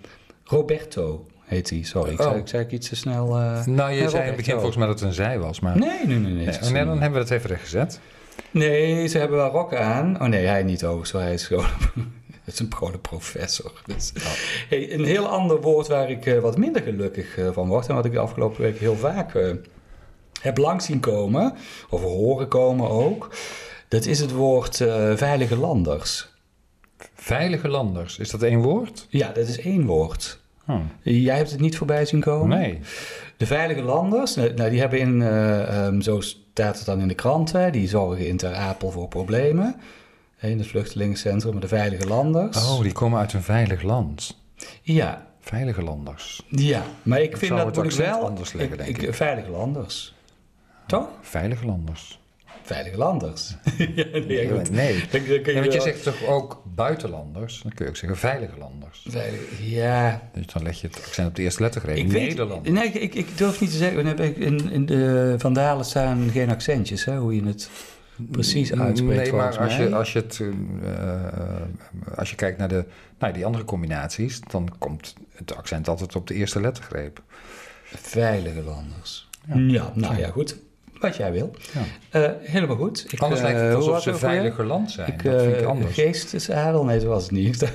[0.45, 2.13] Roberto heet hij, sorry.
[2.13, 2.27] Ik, Oh.
[2.27, 3.39] zei, ik zei ik iets te snel...
[3.39, 5.61] eh, Nou, je zei in het begin volgens mij dat het een zij was.
[5.61, 5.79] Maar...
[5.79, 6.33] Nee, nee, nee.
[6.33, 8.01] Nee, oh, nee, dan hebben we het even rechtgezet.
[8.51, 10.21] nee, ze hebben wel rokken aan.
[10.23, 11.67] Oh nee, hij niet over, zo hij is gewoon...
[12.49, 13.73] Het is een gewone professor.
[13.87, 14.13] Dus.
[14.17, 14.23] Oh.
[14.69, 17.89] Hey, een heel ander woord waar ik eh, wat minder gelukkig eh, van word...
[17.89, 19.51] en wat ik de afgelopen week heel vaak eh,
[20.41, 21.55] heb langs zien komen...
[21.89, 23.31] of horen komen ook...
[23.89, 24.77] dat is het woord
[25.15, 26.29] veilige landers.
[27.15, 29.07] Veilige landers, is dat één woord?
[29.09, 30.41] Ja, dat is één woord.
[31.03, 32.59] Jij hebt het niet voorbij zien komen?
[32.59, 32.81] Nee.
[33.37, 37.15] De veilige landers, nou, nou, die hebben in, ehm, zo staat het dan in de
[37.15, 39.77] kranten, die zorgen in Ter Apel voor problemen.
[40.41, 42.57] In het vluchtelingencentrum, maar de veilige landers.
[42.71, 44.37] Oh, die komen uit een veilig land.
[44.83, 46.43] Ja, Veilige landers.
[46.49, 48.27] ja, maar ik Ik vind dat moet wel.
[48.27, 49.15] anders leggen, denk ik.
[49.15, 50.15] Veilige landers.
[50.87, 51.09] Toch?
[51.21, 52.21] Veilige landers.
[52.63, 53.57] Veilige landers.
[53.79, 54.71] ja, nee, goed.
[54.71, 54.93] Nee.
[54.99, 57.61] Dan- dan kun je Ja, want je zegt toch ook buitenlanders?
[57.63, 59.05] Dan kun je ook zeggen veilige landers.
[59.09, 61.97] Veilige, ja, Dus dan leg je het accent op de eerste lettergreep.
[61.97, 62.69] ik weet, Nederland.
[62.69, 64.19] nee, ik, ik durf niet te zeggen.
[64.37, 67.71] In, in de Vandalen staan geen accentjes, hè, hoe je het
[68.31, 69.23] precies uitspreekt.
[69.23, 69.89] Nee, maar als mij.
[69.89, 70.43] je, als, je het,
[70.83, 72.85] eh, als je kijkt naar, de,
[73.19, 77.23] naar die andere combinaties, dan komt het accent altijd op de eerste lettergreep.
[77.85, 79.29] Veilige landers.
[79.47, 79.55] Ja.
[79.57, 80.57] Ja, nou ja, goed.
[81.01, 81.55] Wat jij wil.
[81.73, 81.83] Ja.
[82.21, 83.13] Eh, helemaal goed.
[83.13, 85.13] Ik, Anders eh, lijkt het alsof ze veiliger land zijn.
[85.13, 85.95] Ik, dat vind ik eh, anders.
[85.95, 86.85] Geestesadel?
[86.85, 87.65] Nee, dat was het niet.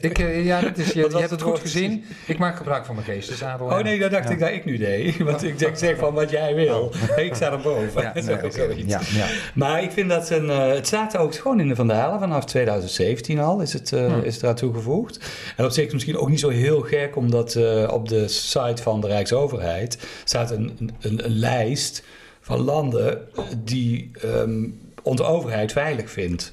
[0.00, 2.04] Ik, eh, ja, dat is, je, Wat je was hebt het goed gezien.
[2.26, 3.66] Ik maak gebruik van mijn geestesadel.
[3.66, 4.30] Oh nee, dat dacht Ja.
[4.30, 5.16] ik dat ik nu deed.
[5.30, 6.92] Want ik denk, zeg van wat jij wil.
[7.16, 8.02] Ik sta erboven.
[8.02, 9.26] Ja, nee, ja, ja.
[9.54, 12.18] Maar ik vind dat een, eh, het staat ook gewoon in de Vandalen.
[12.18, 14.22] Vanaf 2017 al is het, eh, Hmm.
[14.22, 15.18] is eraan toegevoegd.
[15.56, 19.00] En op zich misschien ook niet zo heel gek, omdat eh, op de site van
[19.00, 22.02] de Rijksoverheid staat een, een, een lijst
[22.40, 24.64] van landen eh, die ehm,
[25.02, 26.52] onze overheid veilig vindt.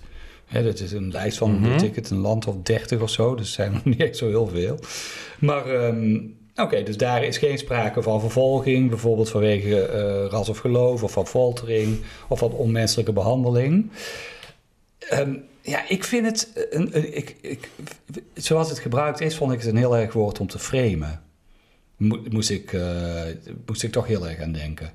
[0.49, 3.35] Hè, dat is een lijst van, ik het, een land of 30 of zo.
[3.35, 4.79] Dus het zijn nog niet echt zo heel veel.
[5.39, 6.19] Maar ehm,
[6.55, 11.11] oké, dus daar is geen sprake van vervolging, bijvoorbeeld vanwege eh, ras of geloof, of
[11.11, 13.89] van foltering, of van onmenselijke behandeling.
[14.99, 17.69] Ehm, ja, ik vind het, een, een- ik, ik,
[18.33, 21.21] zoals het gebruikt is, vond ik het een heel erg woord om te framen.
[21.97, 23.21] Mo- moest, ik, eh,
[23.65, 24.91] moest ik toch heel erg aan denken.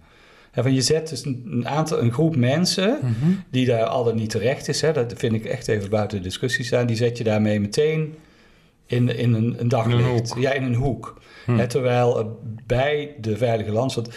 [0.55, 3.33] Ja, van je zet dus een, aantal, een groep mensen Mhm.
[3.51, 6.25] die daar al dan niet terecht is, hè, dat vind ik echt even buiten de
[6.25, 8.15] discussie staan, die zet je daarmee meteen
[8.87, 10.31] in, in een, een daglicht.
[10.31, 10.41] In een.
[10.41, 11.21] Ja, in een hoek.
[11.45, 11.57] Hm.
[11.59, 14.09] Hè, terwijl bij de veilige land, want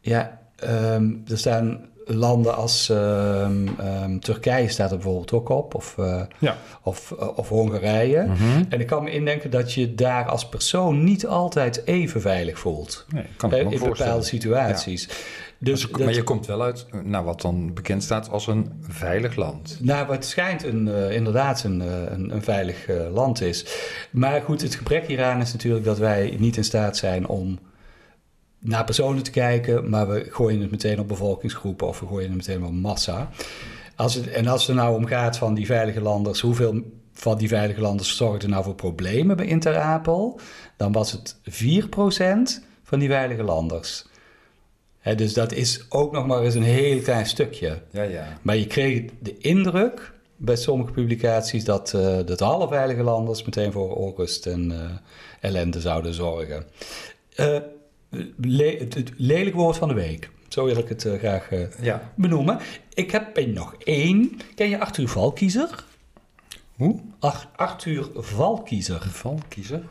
[0.00, 5.94] ja, ehm, er staan landen als ehm, ehm, Turkije staat er bijvoorbeeld ook op, of,
[5.98, 6.56] eh, Ja.
[6.82, 8.22] of, eh, of Hongarije.
[8.24, 8.62] Mhm.
[8.68, 13.06] En ik kan me indenken dat je daar als persoon niet altijd even veilig voelt.
[13.14, 15.08] Nee, kan ik me in bepaalde situaties.
[15.60, 19.36] Dus Maar dat- je komt wel uit naar wat dan bekend staat als een veilig
[19.36, 19.78] land.
[19.80, 23.66] Nou, wat schijnt een, eh, inderdaad een, eh, een, een veilig eh, land is.
[24.10, 27.58] Maar goed, het gebrek hieraan is natuurlijk dat wij niet in staat zijn om
[28.58, 32.36] naar personen te kijken, maar we gooien het meteen op bevolkingsgroepen of we gooien het
[32.36, 33.30] meteen op massa.
[33.96, 37.38] Als het, en als het er nou om gaat van die veilige landers, hoeveel van
[37.38, 40.40] die veilige landers zorgden nou voor problemen bij Interapel,
[40.76, 44.06] dan was het 4% van die veilige landers.
[45.16, 47.82] Dus dat is ook nog maar eens een heel klein stukje.
[47.90, 48.38] Ja, ja.
[48.42, 53.72] Maar je kreeg de indruk bij sommige publicaties dat, eh, dat alle veilige landers meteen
[53.72, 54.90] voor onrust en eh,
[55.40, 56.64] ellende zouden zorgen.
[57.34, 57.56] Eh,
[58.36, 60.30] le- het, lelijk woord van de week.
[60.48, 61.48] Zo wil ik het graag
[61.80, 62.12] Ja.
[62.14, 62.58] benoemen.
[62.94, 64.40] Ik heb er nog één.
[64.54, 65.84] Ken je Arthur Valkiezer?
[66.76, 67.00] Hoe?
[67.56, 69.00] Arthur Valkiezer.
[69.10, 69.82] Valkiezer?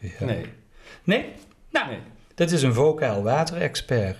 [0.00, 0.24] Ja.
[0.26, 0.44] Nee.
[1.04, 1.24] Nee?
[1.70, 1.98] Nou, Nee.
[2.34, 4.16] dat is een vocaal waterexpert.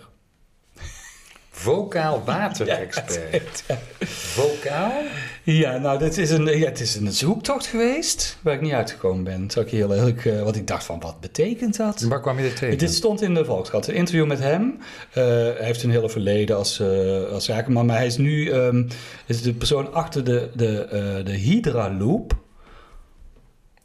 [1.57, 3.65] Vocaal waterexpert.
[4.01, 5.03] Vocaal?
[5.43, 9.25] Ja, nou, dat is een, ja, het is een zoektocht geweest waar ik niet uitgekomen
[9.25, 9.51] ben.
[9.51, 12.01] Zal ik heel eerlijk, eh, want ik dacht van, wat betekent dat?
[12.01, 12.79] Waar kwam je dit tegen?
[12.79, 13.87] Dit stond in de Volkskrant.
[13.87, 14.79] Een interview met hem.
[15.13, 17.87] Eh, hij heeft een hele verleden als, eh als zakenman.
[17.87, 18.89] Maar hij is nu ehm,
[19.27, 22.44] is de persoon achter de, de, de Hydra Loop.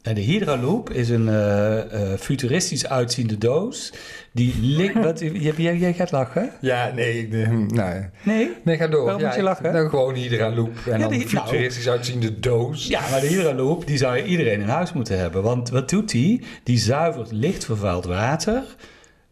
[0.02, 1.78] En de Hydra Loop is een eh,
[2.12, 3.92] eh, futuristisch uitziende doos.
[4.32, 4.54] Die
[4.94, 5.20] wat,
[5.56, 6.50] jij, jij, gaat lachen?
[6.60, 7.18] Ja, nee.
[7.18, 8.02] ik- eh, nee.
[8.22, 8.50] Nee?
[8.64, 9.02] Nee, ga door.
[9.04, 9.72] Waarom ja, moet je lachen?
[9.72, 10.76] Nou, gewoon Hydra Loop.
[10.86, 11.46] En Ja, dan die- nou.
[11.46, 12.86] futuristisch uitziende doos.
[12.86, 15.42] Ja, maar de Hydra Loop, die zou iedereen in huis moeten hebben.
[15.42, 16.42] Want wat doet die?
[16.62, 18.62] Die zuivert licht vervuild water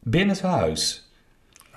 [0.02, 1.02] binnen het huis.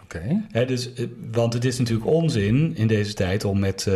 [0.03, 0.41] Oké.
[0.65, 0.89] Dus,
[1.31, 3.87] want het is natuurlijk onzin in deze tijd om met,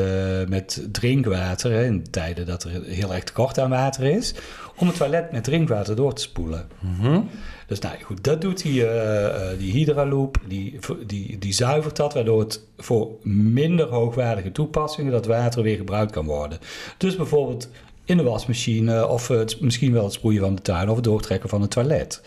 [0.47, 4.33] met drinkwater, hè, in tijden dat er heel erg tekort aan water is,
[4.75, 6.67] om het toilet met drinkwater door te spoelen.
[6.79, 7.21] Mhm.
[7.67, 12.39] Dus nou goed, dat doet die, eh, die Hydra-loop, die, die, die zuivert dat, waardoor
[12.39, 16.59] het voor minder hoogwaardige toepassingen dat water weer gebruikt kan worden.
[16.97, 17.69] Dus bijvoorbeeld
[18.05, 21.49] in de wasmachine of het, misschien wel het sproeien van de tuin of het doortrekken
[21.49, 22.21] van het toilet.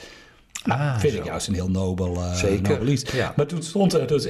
[0.62, 1.18] Ah, Vind zo.
[1.18, 2.70] ik juist een heel nobel, eh Zeker.
[2.70, 3.12] nobel iets.
[3.12, 3.32] Ja.
[3.37, 4.28] Maar toen stond er dus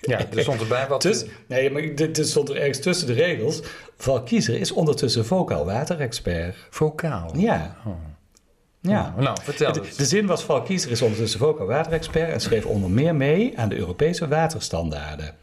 [0.00, 1.02] Ja, er stond erbij wat...
[1.02, 3.60] Dus, nee, maar dit, dit stond er ergens tussen de regels.
[3.96, 6.56] Val Kiezer is ondertussen vocaal waterexpert.
[6.70, 7.36] Vocaal.
[7.36, 7.76] Ja.
[7.86, 7.92] Oh.
[8.80, 9.14] ja.
[9.18, 9.96] Nou, vertel De, het.
[9.96, 13.68] de zin was: Val Kiezer is ondertussen vocaal waterexpert en schreef onder meer mee aan
[13.68, 15.34] de Europese waterstandaarden.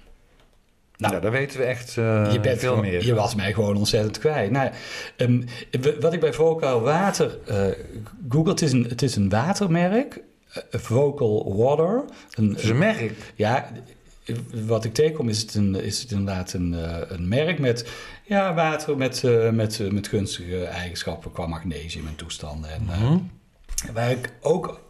[0.98, 3.06] Nou, daar weten we echt eh, je, bent veel gewoon- meer.
[3.06, 4.52] je was mij gewoon ontzettend kwijt.
[4.52, 4.72] Nou,
[5.18, 5.42] ehm,
[6.00, 7.66] wat ik bij Vocal Water eh
[8.30, 10.22] google, het is een, het is een watermerk.
[10.54, 12.04] eh, Vocal Water.
[12.34, 13.12] Een, Het is een merk.
[13.36, 13.70] Ja,
[14.66, 17.90] wat ik tegenkom is het, een, is het inderdaad een, eh, een merk met
[18.24, 22.70] ja, water met, eh, met, eh, met gunstige eigenschappen qua magnesium en toestanden.
[22.70, 23.18] En, Mhm.
[23.94, 24.82] Waar ik ook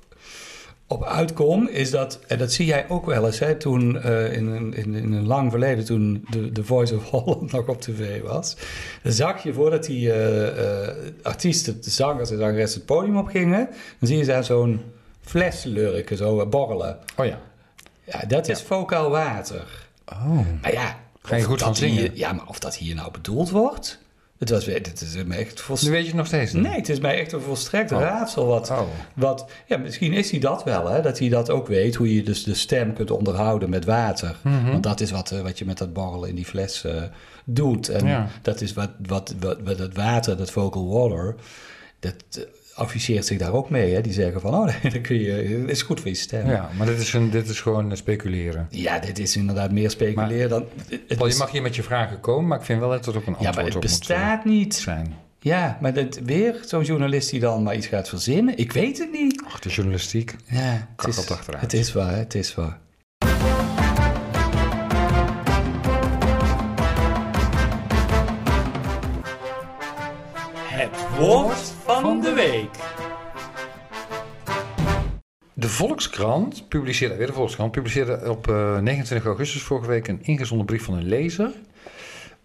[0.87, 4.73] op uitkom, is dat, en dat zie jij ook wel eens, hè, toen in, een,
[4.73, 8.57] in, in een lang verleden, toen de, de Voice of Holland nog op tv was,
[9.03, 13.69] zag je voordat die eh, eh, artiesten, de zangers en zangeressen het podium opgingen,
[13.99, 14.81] dan zie je daar zo'n
[15.21, 16.97] fles lurken, zo borrelen.
[17.15, 17.39] Oh ja.
[18.11, 19.87] Ja, dat is vocaal water.
[20.05, 20.39] Oh.
[20.61, 21.97] Maar ja, Ga je goed van zingen?
[22.01, 23.99] Hier, ja, maar of dat hier nou bedoeld wordt,
[24.37, 25.93] het was, weer- dit is me echt volstrekt...
[25.95, 26.63] weet je het nog steeds niet?
[26.63, 27.99] Nee, het is mij echt een volstrekt Oh.
[27.99, 28.81] raadsel wat, Oh.
[29.15, 29.49] wat...
[29.65, 31.01] Ja, misschien is hij dat wel, hè?
[31.01, 34.35] Dat hij dat ook weet, hoe je dus de stem kunt onderhouden met water.
[34.43, 34.71] Mhm.
[34.71, 37.01] Want dat is wat, eh, wat je met dat borrelen in die fles eh,
[37.45, 37.89] doet.
[37.89, 38.27] En Ja.
[38.41, 41.35] dat is wat, wat, wat, wat dat water, dat vocal water...
[41.99, 42.43] Dat, eh,
[42.77, 43.93] afficheert zich daar ook mee.
[43.93, 44.01] Hè?
[44.01, 46.49] Die zeggen van, oh, dan kun je, het is goed voor je stem.
[46.49, 48.67] Ja, maar dit is, een, dit is gewoon eh, speculeren.
[48.69, 50.65] Ja, dit is inderdaad meer speculeren dan...
[51.07, 53.15] het Wel, je mag hier met je vragen komen, maar ik vind wel dat er
[53.17, 54.75] ook een ja, antwoord maar het eh, bestaat niet.
[54.75, 55.15] zijn.
[55.39, 58.57] Ja, maar dat, weer zo'n journalist die dan maar iets gaat verzinnen.
[58.57, 59.43] Ik weet het niet.
[59.45, 60.35] Ach, de journalistiek.
[60.45, 61.61] Ja, het is, achteruit.
[61.61, 62.79] het is waar, het is waar.
[70.69, 72.69] Het woord van de week.
[75.53, 80.65] De Volkskrant publiceerde, weer de Volkskrant, publiceerde op eh, 29 augustus vorige week een ingezonden
[80.65, 81.51] brief van een lezer.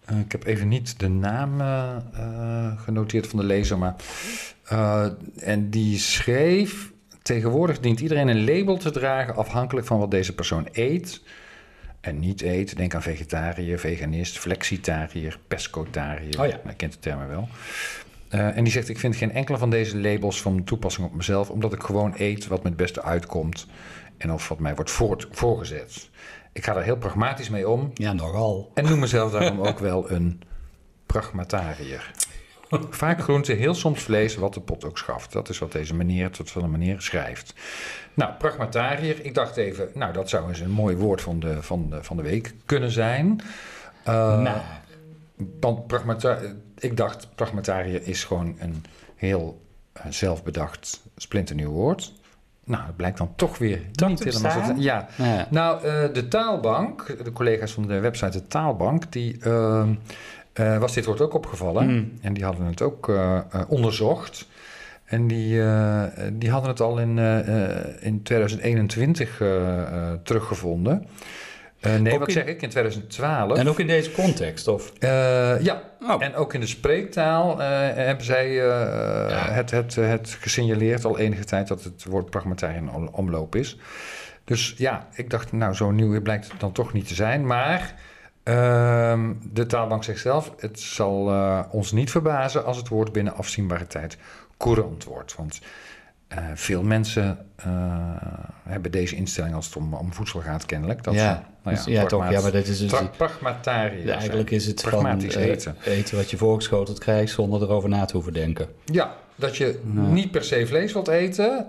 [0.05, 3.95] Eh, ik heb even niet de naam eh, eh, genoteerd van de lezer, maar.
[4.63, 5.05] eh,
[5.37, 10.67] en die schreef: Tegenwoordig dient iedereen een label te dragen afhankelijk van wat deze persoon
[10.71, 11.21] eet
[12.01, 12.77] en niet eet.
[12.77, 16.39] Denk aan vegetariër, veganist, flexitariër, pescotariër.
[16.41, 16.55] Oh ja.
[16.55, 17.47] Nou, Je kent de termen wel.
[18.33, 21.49] Eh, en die zegt: Ik vind geen enkele van deze labels van toepassing op mezelf,
[21.49, 23.67] omdat ik gewoon eet wat me het beste uitkomt
[24.17, 26.09] en of wat mij wordt voort, voorgezet.
[26.51, 28.71] Ik ga er heel pragmatisch mee om Ja, nogal.
[28.73, 30.41] en noem mezelf daarom ook wel een
[31.05, 32.11] pragmatariër.
[32.89, 35.31] Vaak groente, heel soms vlees, wat de pot ook schaft.
[35.31, 37.53] Dat is wat deze meneer tot van een meneer schrijft.
[38.13, 39.25] Nou, pragmatariër.
[39.25, 42.17] Ik dacht even, nou, dat zou eens een mooi woord van de, van de, van
[42.17, 43.41] de week kunnen zijn.
[44.03, 44.57] Eh, nou,
[45.59, 46.39] want pragmata
[46.79, 48.83] ik dacht, pragmatariër is gewoon een
[49.15, 49.61] heel
[49.93, 52.13] eh, zelfbedacht splinternieuw woord.
[52.65, 54.73] Nou, dat blijkt dan toch weer niet helemaal zo.
[54.73, 55.47] te- Ja, ja.
[55.49, 59.93] nou, eh, de taalbank, de collega's van de website De Taalbank, die ehm,
[60.53, 61.83] eh, was dit woord ook opgevallen.
[61.83, 62.11] Hmm.
[62.21, 63.11] En die hadden het ook
[63.67, 64.47] onderzocht.
[65.05, 71.05] En die, eh, die hadden het al in, eh, eh, in 2021 eh, eh, teruggevonden.
[71.83, 72.61] Eh, nee, Ook wat in- zeg ik?
[72.61, 73.57] In 2012.
[73.57, 74.93] En ook in deze context, of?
[74.99, 76.23] Eh, ja, Oh.
[76.23, 79.51] en ook in de spreektaal eh, hebben zij Ja.
[79.51, 83.77] het, het, het gesignaleerd al enige tijd dat het woord pragmatariër in om- omloop is.
[84.43, 87.45] Dus ja, ik dacht, nou, zo nieuw blijkt het dan toch niet te zijn.
[87.45, 87.95] Maar
[88.43, 91.33] ehm, de taalbank zegt zelf, het zal
[91.71, 94.17] ons niet verbazen als het woord binnen afzienbare tijd
[94.57, 95.35] courant wordt.
[95.35, 95.59] Want
[96.35, 97.65] eh, veel mensen eh,
[98.63, 101.03] hebben deze instelling als het om, om voedsel gaat kennelijk.
[101.03, 102.29] Dat ze, ja, nou ja, toch.
[102.29, 102.91] Ja, maar dit is dus...
[102.91, 104.17] pra- pragmatariër zijn.
[104.19, 105.75] eigenlijk is het van Pragmatisch eh, eten.
[105.85, 108.67] eten wat je voorgeschoteld krijgt zonder erover na te hoeven denken.
[108.85, 111.67] Ja, dat je niet per se vlees wilt eten.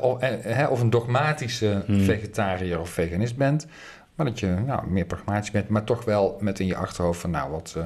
[0.00, 2.00] of, hè, of een dogmatische Hmm.
[2.00, 3.66] vegetariër of veganist bent.
[4.14, 7.30] Maar dat je nou, meer pragmatisch bent, maar toch wel met in je achterhoofd van
[7.30, 7.76] nou wat.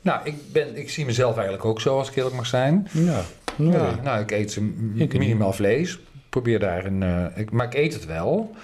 [0.00, 2.88] nou, ik, ben, ik zie mezelf eigenlijk ook zo als ik eerlijk mag zijn.
[2.92, 3.20] Ja,
[3.56, 4.58] Ja, nou, ik eet
[4.92, 5.18] niet.
[5.18, 5.98] minimaal vlees.
[6.28, 7.02] Probeer daar een.
[7.02, 8.54] eh, ik, maar ik eet het wel.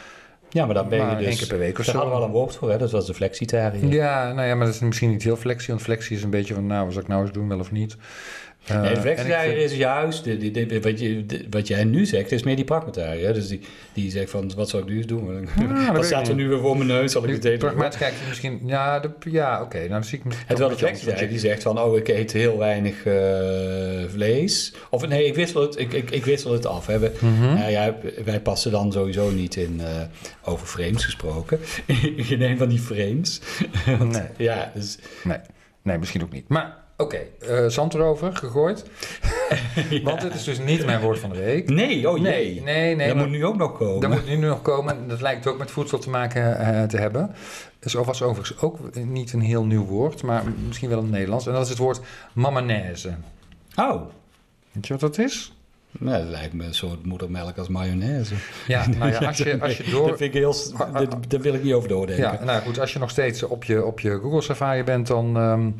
[0.50, 1.26] Ja, maar dan ben je Maar dus...
[1.26, 2.00] één keer per week of Daar zo.
[2.00, 2.78] hadden we al een woord voor, hè?
[2.78, 3.92] Dat was de flexitariër.
[3.92, 5.68] Ja, nou ja, maar dat is misschien niet heel flexie.
[5.68, 7.72] Want flexie is een beetje van nou, wat zal ik nou eens doen, wel of
[7.72, 7.96] niet.
[8.66, 12.32] Eh, Nee, de flexitariër is juist, de, de- de- wat, je, wat jij nu zegt,
[12.32, 13.34] is meer die pragmatariër.
[13.34, 13.60] Dus die,
[13.92, 15.26] die zegt van, wat zou ik nu eens doen?
[15.44, 17.12] dat weet wat staat er nu weer voor mijn neus?
[17.12, 17.58] Zal ik het eten?
[17.58, 18.60] Pragmatisch kijk je misschien...
[18.64, 19.76] Ja, ja oké.
[19.76, 22.32] nou, dan zie ik misschien Het wel de flexitariër die zegt van, oh, ik eet
[22.32, 24.74] heel weinig eh, vlees.
[24.90, 26.86] Of nee, ik wissel het, ik, ik, ik wissel het af.
[26.86, 26.98] Hè.
[26.98, 27.54] We, Mhm.
[27.54, 29.86] nou ja, wij passen dan sowieso niet in, eh,
[30.44, 31.60] over frames gesproken,
[32.28, 33.40] in een van die frames.
[33.98, 34.22] Want, Nee.
[34.48, 34.98] Ja, dus...
[35.24, 35.38] Nee,
[35.82, 36.48] nee, misschien ook niet.
[36.48, 38.84] Maar oké, eh, zand erover, gegooid.
[40.04, 41.68] Want het is dus niet mijn woord van de week.
[41.70, 43.06] Nee, oh Nee, nee, nee.
[43.06, 44.00] dat maar- moet nu ook nog komen.
[44.00, 44.96] Dat moet nu nog komen.
[44.96, 47.34] en Dat lijkt ook met voedsel te maken eh, te hebben.
[47.80, 51.46] Er was overigens ook niet een heel nieuw woord, maar misschien wel in het Nederlands.
[51.46, 52.00] En dat is het woord
[52.32, 53.14] mamanaise.
[53.76, 54.02] Oh,
[54.72, 55.52] Weet je wat dat is?
[55.98, 58.34] nou, dat lijkt me een soort moedermelk als mayonaise.
[58.66, 60.08] Ja, nou ja, als je, als je door...
[60.08, 60.54] Dat vind ik heel...
[60.92, 62.24] Daar, daar wil ik niet over doordenken.
[62.24, 65.36] Ja, nou goed, als je nog steeds op je, op je Google Safari bent, dan,
[65.36, 65.70] ehm,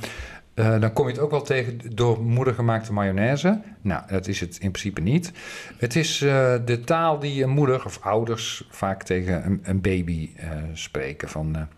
[0.55, 3.61] eh, dan kom je het ook wel tegen door moedergemaakte mayonaise.
[3.81, 5.33] Nou, dat is het in principe niet.
[5.77, 10.31] Het is eh, de taal die een moeder of ouders vaak tegen een, een baby
[10.37, 11.29] eh, spreken.
[11.29, 11.69] Van,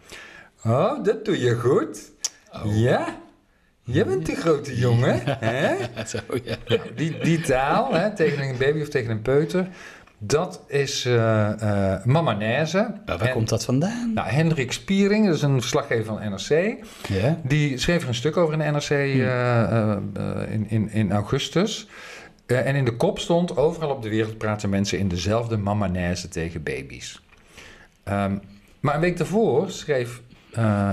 [0.65, 2.13] oh, dat doe je goed.
[2.53, 2.79] Oh.
[2.79, 3.23] Ja?
[3.83, 5.75] Je bent de grote jongen, hè?
[6.07, 6.57] Zo, ja.
[6.95, 9.69] Die, die taal, hè, tegen een baby of tegen een peuter,
[10.19, 11.05] dat is
[12.05, 12.79] mamanaise.
[13.07, 14.13] Nou, waar En- komt dat vandaan?
[14.15, 16.77] nou, Hendrik Spiering, dat is een verslaggever van NRC.
[17.09, 17.39] Ja?
[17.43, 19.99] Die schreef er een stuk over in de NRC eh, eh,
[20.51, 21.89] in, in, in augustus.
[22.47, 26.63] En in de kop stond: overal op de wereld praten mensen in dezelfde mamanaise tegen
[26.63, 27.23] baby's.
[28.03, 28.37] Ehm,
[28.81, 30.23] maar een week daarvoor schreef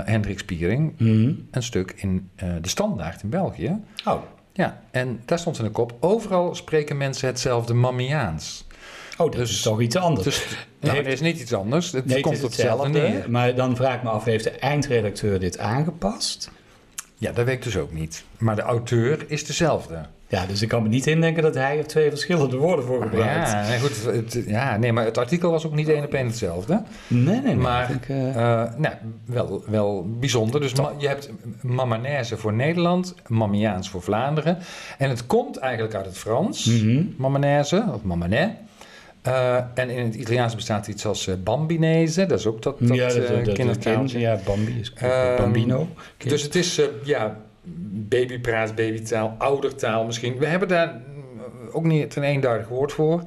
[0.04, 1.32] Hendrik Spiering Mhm.
[1.50, 2.30] een stuk in
[2.60, 3.76] de Standaard in België.
[4.04, 4.22] Oh,
[4.54, 8.66] Ja, en daar stond in de kop: overal spreken mensen hetzelfde Mammiaans.
[9.18, 10.24] Oh dat Dus- is toch iets anders.
[10.24, 10.46] Dus
[10.80, 11.92] nou, Heeft- is niet iets anders.
[11.92, 13.12] Het nee, komt het hetzelfde hetzelfde.
[13.18, 13.30] neer.
[13.30, 16.50] Maar dan vraag ik me af, heeft de eindredacteur dit aangepast?
[17.16, 18.24] Ja, dat weet dus ook niet.
[18.38, 19.98] Maar de auteur is dezelfde.
[20.28, 23.50] Ja, dus ik kan me niet indenken dat hij er twee verschillende woorden voor gebruikt.
[23.50, 26.26] Ja, nee, goed, het, ja, nee, maar het artikel was ook niet één op één
[26.26, 26.82] hetzelfde.
[27.06, 27.56] Nee, nee, nee.
[27.56, 28.94] Maar ik, eh, eh, nou,
[29.24, 30.60] wel, wel bijzonder.
[30.60, 34.58] Dus ma- je hebt Mamanaise voor Nederland, Mamiaans voor Vlaanderen.
[34.98, 37.02] En het komt eigenlijk uit het Frans, mhm.
[37.16, 38.50] Mamanaise of Mamanais.
[39.22, 42.26] Eh, en in het Italiaans bestaat iets als eh, Bambinese.
[42.26, 44.18] Dat is ook dat, dat, ja, dat, eh, dat, kindertaaltje.
[44.18, 45.88] ja, Bambi is Ehm, Bambino.
[46.16, 46.30] Kind.
[46.30, 47.40] Dus het is, ja,
[48.08, 50.38] babypraat, babytaal, oudertaal misschien.
[50.38, 51.00] We hebben daar
[51.72, 53.22] ook niet een eenduidig woord voor.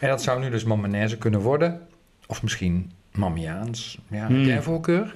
[0.00, 1.80] En dat zou nu dus Mamanaise kunnen worden.
[2.26, 3.98] Of misschien Mamiaans.
[4.10, 4.44] Ja, Hmm.
[4.44, 5.12] jij voorkeur?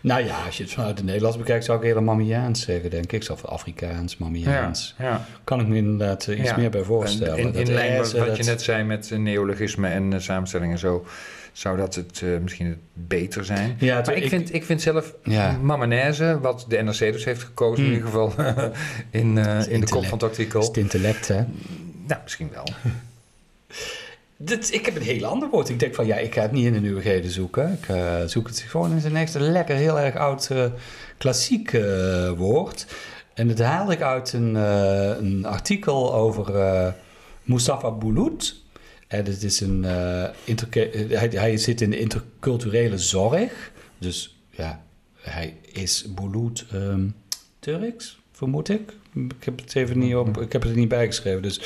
[0.00, 3.12] Nou ja, als je het vanuit het Nederlands bekijkt, zou ik eerder Mamiaans zeggen, denk
[3.12, 3.28] ik.
[3.30, 4.94] Of Afrikaans, Mamiaans.
[4.98, 5.24] ja.
[5.44, 6.56] Kan ik me inderdaad eh, iets Ja.
[6.56, 7.38] meer bij voorstellen.
[7.38, 10.18] En in, in lijn met wat dat- je net zei met eh, neologisme en eh,
[10.20, 11.06] samenstellingen en zo,
[11.52, 13.76] zou dat het eh, misschien het beter zijn.
[13.78, 15.58] Ja, Maar ik, vind, ik vind zelf Ja.
[16.40, 17.98] Wat de NRC dus heeft gekozen in Hmm.
[17.98, 18.32] ieder geval
[19.20, 20.60] in, eh, in de kop van het artikel.
[20.60, 21.40] Het intellect, hè?
[22.06, 22.64] Nou, misschien wel.
[24.46, 25.68] Ik heb een heel ander woord.
[25.68, 27.72] Ik denk van, ja, ik ga het niet in de nieuwigheden zoeken.
[27.72, 30.64] Ik eh, zoek het gewoon in zijn echt lekker, heel erg oud, eh,
[31.16, 32.86] klassiek eh, woord.
[33.34, 36.94] En dat haalde ik uit een, een artikel over
[37.42, 38.62] Mustafa Bulut.
[39.08, 43.70] En het is een, hij, hij zit in de interculturele zorg.
[43.98, 44.82] Dus ja,
[45.14, 47.08] hij is Bulut ehm,
[47.58, 48.92] Turks, vermoed ik.
[49.14, 51.60] Ik heb het even niet op, ik heb het er niet bijgeschreven, dus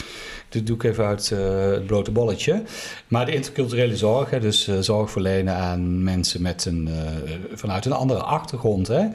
[0.53, 2.63] dit doe ik even uit eh, het blote bolletje.
[3.09, 7.85] Maar de interculturele zorg, hè, dus eh, zorg verlenen aan mensen met een, eh, vanuit
[7.85, 8.89] een andere achtergrond.
[8.89, 9.07] Hè.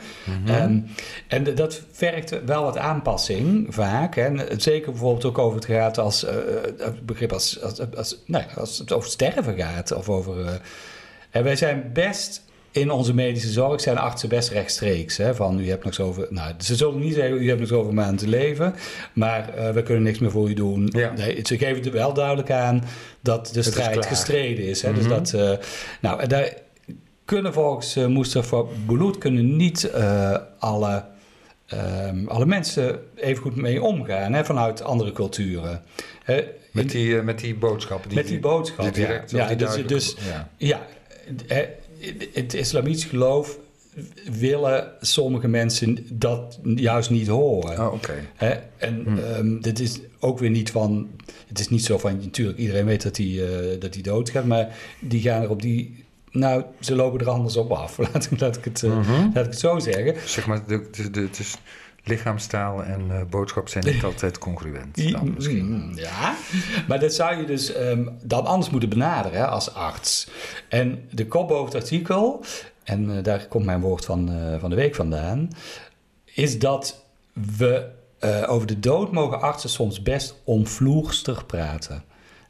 [0.46, 0.80] Ehm,
[1.28, 4.16] en d- dat vergt wel wat aanpassing vaak.
[4.16, 4.22] Hè.
[4.22, 6.22] En zeker bijvoorbeeld ook over het gaat als
[6.78, 9.92] het begrip als, als, als, nou als het over sterven gaat.
[9.92, 10.62] Of over,
[11.30, 12.44] en wij zijn best
[12.80, 15.18] in onze medische zorg zijn artsen best rechtstreeks.
[15.18, 16.26] Hè, van u hebt nog zoveel.
[16.30, 18.76] Nou, ze zullen niet zeggen u hebt nog zoveel maanden te leven,
[19.14, 20.90] maar eh, we kunnen niks meer voor u doen.
[20.92, 21.14] Ja.
[21.18, 22.84] Nee, ze geven er wel duidelijk aan
[23.22, 24.82] dat de strijd gestreden is.
[24.82, 25.14] Hè, Dus Mhm.
[25.14, 25.52] dat, eh,
[26.02, 26.54] nou, daar
[27.26, 29.92] kunnen volgens eh Mustafa Bulut kunnen niet
[30.60, 31.04] alle,
[31.68, 35.82] ehm, alle mensen even goed mee omgaan hè, vanuit andere culturen.
[36.72, 38.10] Met die, eh, met die boodschappen.
[38.10, 38.84] Die, met die boodschap.
[38.84, 39.48] die direct, ja.
[39.48, 40.50] die dus, dus ja.
[40.58, 40.80] ja,
[42.34, 43.58] het islamitisch geloof
[44.40, 47.80] willen sommige mensen dat juist niet horen.
[47.88, 48.14] Oh, oké.
[48.36, 48.54] Hè?
[48.78, 49.18] En Hm.
[49.18, 51.10] ehm, dit is ook weer niet van...
[51.48, 52.18] Het is niet zo van...
[52.18, 54.46] Natuurlijk, iedereen weet dat hij eh, dat hij doodgaat.
[54.46, 56.06] Maar die gaan er op die...
[56.32, 57.98] Nou, ze lopen er anders op af.
[58.14, 59.12] Laat, ik- laat, ik, het, eh, Mhm.
[59.34, 60.16] laat ik het zo zeggen.
[60.26, 61.56] Zeg maar, het is
[62.08, 65.12] lichaamstaal en eh, boodschap zijn niet altijd congruent.
[65.12, 65.66] Dan misschien.
[65.66, 66.36] Mm, Ja,
[66.88, 70.30] maar dat zou je dus ehm, dan anders moeten benaderen hè, als arts.
[70.70, 72.44] En de kop boven het artikel,
[72.84, 75.50] en eh, daar komt mijn woord van, eh, van de week vandaan,
[76.26, 77.06] is dat
[77.58, 77.96] we
[78.48, 82.04] over de dood mogen artsen soms best omvloerstig praten.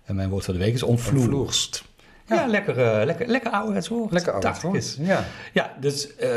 [0.04, 1.84] En mijn woord van de week is omvloerst.
[2.28, 4.12] Ja, lekker, eh, lekker, lekker ouderwets woord.
[4.12, 4.76] Lekker oud, Dacht ik hoor.
[4.76, 4.98] eens.
[5.00, 5.24] Ja.
[5.54, 6.30] Ja, dus eh,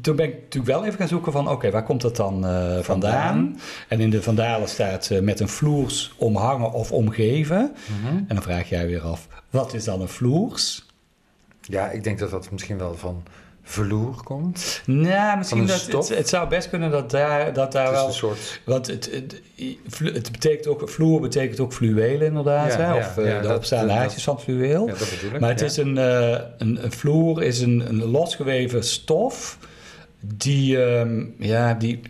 [0.00, 1.48] toen ben ik natuurlijk wel even gaan zoeken van...
[1.48, 3.60] oké, waar komt dat dan eh, vandaan?
[3.88, 7.72] En in de Vandalen staat met een vloers omhangen of omgeven.
[8.02, 8.16] Mhm.
[8.16, 10.90] En dan vraag jij weer af, wat is dan een vloers?
[11.60, 13.22] ja, ik denk dat dat misschien wel van
[13.62, 14.82] verloer komt.
[14.86, 15.86] Nou, misschien dat...
[15.86, 18.08] Het, het zou best kunnen dat daar, dat daar Het is wel...
[18.08, 18.60] een soort...
[18.64, 19.40] Want het, het,
[20.14, 20.88] het betekent ook...
[20.90, 22.72] Vloer betekent ook fluweel inderdaad.
[22.72, 22.86] Ja, hè?
[22.86, 24.86] ja, of eh, ja, de dat- haartjes van fluweel.
[24.86, 25.40] Ja, dat bedoel ik.
[25.40, 25.66] Maar het ja.
[25.66, 29.58] is een, eh, een, een vloer is een, een losgeweven stof
[30.20, 32.00] die, ehm, ja, die,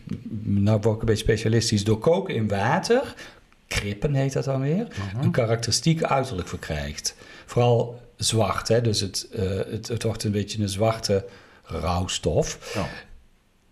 [0.42, 3.14] nou word ik een beetje specialistisch, door koken in water,
[3.66, 5.24] krippen heet dat dan weer, Mhm.
[5.24, 7.14] een karakteristiek uiterlijk verkrijgt.
[7.46, 8.80] Vooral zwart, hè?
[8.80, 11.24] dus het, eh, het, het wordt een beetje een zwarte
[11.80, 12.72] rouwstof.
[12.74, 12.88] Ja.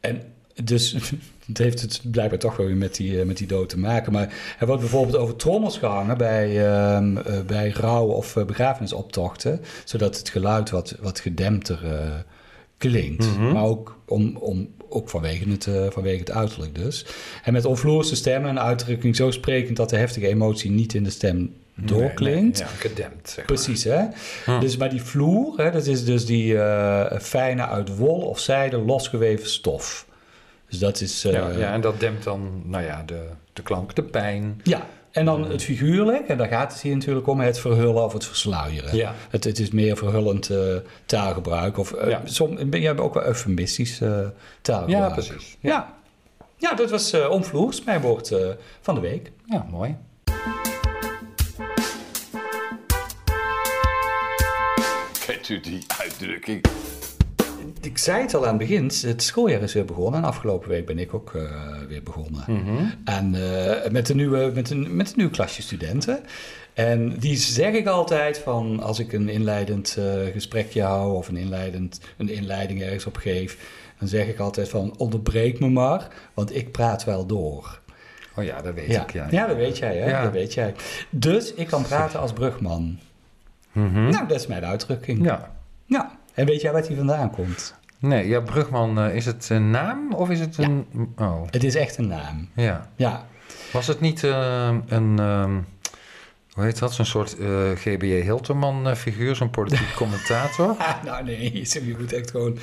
[0.00, 0.22] En
[0.64, 0.96] dus
[1.46, 4.12] het heeft het blijkbaar toch wel weer met die, eh, met die dood te maken.
[4.12, 9.60] Maar er wordt bijvoorbeeld over trommels gehangen bij, eh, bij rouw- of eh, begrafenisoptochten.
[9.84, 11.78] Zodat het geluid wat, wat gedempter
[12.78, 13.26] klinkt.
[13.26, 13.52] Mhm.
[13.52, 17.06] Maar ook, om, om, ook vanwege, het, vanwege het uiterlijk dus.
[17.44, 19.76] En met onvloerse stem en uitdrukking zo sprekend...
[19.76, 22.58] dat de heftige emotie niet in de stem doorklinkt.
[22.58, 23.44] Nee, nee, ja, gedempt, zeg maar.
[23.46, 24.00] Precies, hè?
[24.44, 24.60] Hm.
[24.60, 28.76] Dus, maar die vloer, hè, dat is dus die eh, fijne uit wol of zijde
[28.78, 30.06] losgeweven stof.
[30.68, 31.24] Dus dat is...
[31.24, 34.60] eh, ja, ja, en dat dempt dan, nou ja, de, de klank, de pijn.
[34.64, 38.12] ja, en dan het figuurlijk, en daar gaat het hier natuurlijk om, het verhullen of
[38.12, 38.96] het versluieren.
[38.96, 39.14] Ja.
[39.30, 40.58] Het, het is meer verhullend eh,
[41.06, 42.20] taalgebruik, of eh, Ja.
[42.24, 44.18] som, je hebt ook wel eufemistisch eh,
[44.60, 45.08] taalgebruik.
[45.08, 45.56] Ja, precies.
[45.60, 45.94] Ja.
[46.56, 48.34] ja, dat was omvloers, mijn woord
[48.80, 49.32] van de week.
[49.46, 49.96] Ja, mooi.
[55.50, 56.60] U die uitdrukking?
[57.80, 60.20] ik zei het al aan het begin, het schooljaar is weer begonnen.
[60.20, 61.42] En afgelopen week ben ik ook eh,
[61.88, 62.44] weer begonnen.
[62.46, 62.84] Mhm.
[63.04, 66.20] En eh, met, een nieuwe, met, een, met een nieuw klasje studenten.
[66.74, 71.36] En die zeg ik altijd van als ik een inleidend eh, gesprekje hou of een,
[71.36, 73.56] inleidend, een inleiding ergens op geef,
[73.98, 77.80] dan zeg ik altijd van onderbreek me maar, want ik praat wel door.
[78.36, 79.12] Oh ja, dat weet Ja, ik.
[79.12, 80.10] Ja, ja dat weet jij, hè?
[80.10, 80.22] Ja.
[80.22, 80.74] Dat weet jij.
[81.10, 82.98] Dus ik kan praten als brugman.
[83.72, 84.08] Mhm.
[84.08, 85.24] Nou, dat is mijn uitdrukking.
[85.24, 85.50] ja.
[85.86, 86.10] Ja.
[86.34, 87.74] En weet jij waar die vandaan komt?
[87.98, 90.64] Nee, ja, Brugman, eh, is het een naam of is het Ja.
[90.64, 90.86] een...
[91.18, 92.48] Oh, Het is echt een naam.
[92.54, 92.88] ja.
[92.96, 93.24] Ja.
[93.72, 95.18] Was het niet eh, een...
[95.18, 95.58] ehm,
[96.50, 96.94] hoe heet dat?
[96.94, 100.74] Zo'n soort eh GBJ Hilterman-figuur, zo'n politiek commentator?
[100.78, 101.52] Ah, nou nee,
[101.86, 102.58] je moet echt gewoon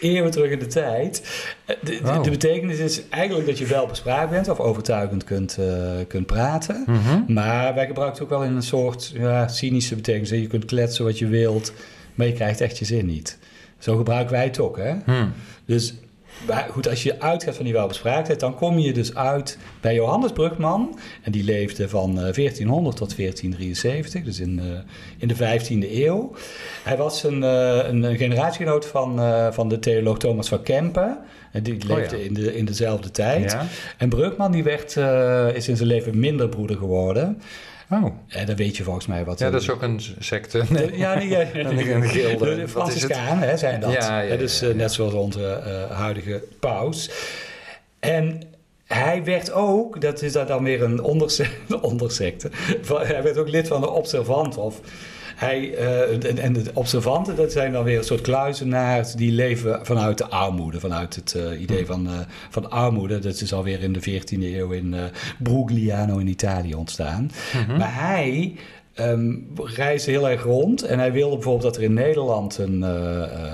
[0.00, 1.44] eeuwen terug in de tijd.
[1.64, 2.22] Eh, De, de, Oh.
[2.22, 6.84] de betekenis is eigenlijk dat je wel bespraakt bent of overtuigend kunt, eh, kunt praten.
[6.86, 7.32] Mhm.
[7.32, 10.30] Maar wij gebruiken het ook wel in een soort ja, cynische betekenis.
[10.30, 11.72] Je kunt kletsen wat je wilt,
[12.14, 13.38] maar je krijgt echt je zin niet.
[13.78, 14.94] Zo gebruiken wij het ook, hè?
[15.04, 15.26] Hm.
[15.64, 15.94] Dus
[16.46, 20.32] maar goed, als je uitgaat van die welbespraaktheid, dan kom je dus uit bij Johannes
[20.32, 20.98] Brugman.
[21.22, 24.66] En die leefde van eh, 1400 tot 1473, dus in, eh,
[25.18, 26.32] in de 15e eeuw.
[26.82, 31.18] Hij was een, eh, een, generatiegenoot van, eh, van de theoloog Thomas van Kempen.
[31.52, 32.24] En die leefde ja.
[32.24, 33.52] in, de, in dezelfde tijd.
[33.52, 33.66] Ja.
[33.98, 37.42] En Brugman die werd, eh, is in zijn leven minder broeder geworden.
[37.92, 39.38] Oh, En dan weet je volgens mij wat...
[39.38, 40.62] ja, dat is ook een secte.
[40.68, 40.96] Nee.
[40.98, 42.54] ja, eh, Een- een gilde.
[42.56, 43.12] de, Wat de is het?
[43.12, 43.92] Franciscanen hè, zijn dat.
[43.92, 44.78] Ja, ja, dus ja, eh, ja.
[44.78, 47.10] net zoals onze eh, huidige paus.
[48.00, 48.42] En
[48.92, 52.50] hij werd ook, dat is dan weer een onderse- een ondersecte,
[52.86, 54.56] hij werd ook lid van de observant.
[54.56, 54.80] Of
[55.36, 59.86] hij, eh, en, en de observanten, dat zijn dan weer een soort kluizenaars die leven
[59.86, 62.12] vanuit de armoede, vanuit het eh, idee van, eh,
[62.50, 63.18] van armoede.
[63.18, 64.94] Dat is alweer in de 14e eeuw in
[65.38, 67.30] Brugliano in Italië ontstaan.
[67.66, 67.78] Mhm.
[67.78, 68.54] Maar hij
[68.94, 72.82] ehm, reisde heel erg rond en hij wilde bijvoorbeeld dat er in Nederland een,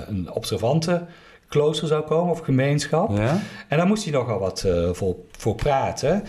[0.07, 1.05] een observante
[1.49, 3.17] klooster zou komen of gemeenschap.
[3.17, 3.39] Ja?
[3.67, 6.23] En daar moest hij nogal wat eh, voor, voor praten.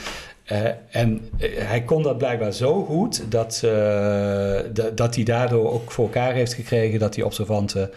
[0.44, 0.60] Eh,
[0.90, 3.58] en eh, hij kon dat blijkbaar zo goed dat,
[4.72, 7.90] da- dat hij daardoor ook voor elkaar heeft gekregen dat die observante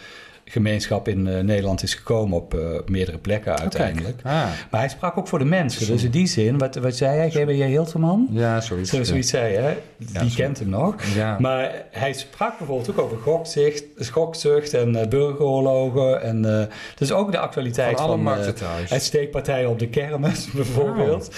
[0.54, 4.18] gemeenschap in eh, Nederland is gekomen op eh, meerdere plekken uiteindelijk.
[4.24, 4.32] Ah,
[4.72, 5.88] Maar hij sprak ook voor de mensen.
[5.88, 7.30] Dus in die zin, wat, wat zei hij?
[7.30, 8.28] GBJ Hilterman?
[8.32, 8.90] ja, zoiets.
[8.90, 9.74] Zo, zoiets zei hè?
[10.22, 10.96] Die kent hem nog.
[11.16, 11.38] Ja.
[11.40, 16.22] Maar hij sprak bijvoorbeeld ook over gokzicht, gokzucht en eh, burgeroorlogen.
[16.22, 16.64] En uh,
[16.96, 18.90] dus ook de actualiteit Van alle van, markten uh, thuis.
[18.90, 21.36] het steekpartijen op de kermis bijvoorbeeld.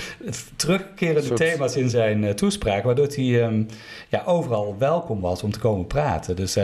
[0.55, 3.67] Terugkerende Soort- thema's in zijn uh, toespraak, waardoor hij um,
[4.09, 6.35] ja, overal welkom was om te komen praten.
[6.35, 6.55] Dus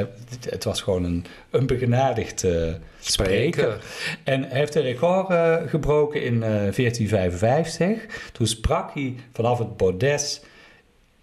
[0.49, 2.81] het was gewoon een, een begenadigd spreker.
[2.99, 3.77] spreker.
[4.23, 8.31] En hij heeft een record uh, gebroken in 1455.
[8.31, 10.41] Toen sprak hij vanaf het bordes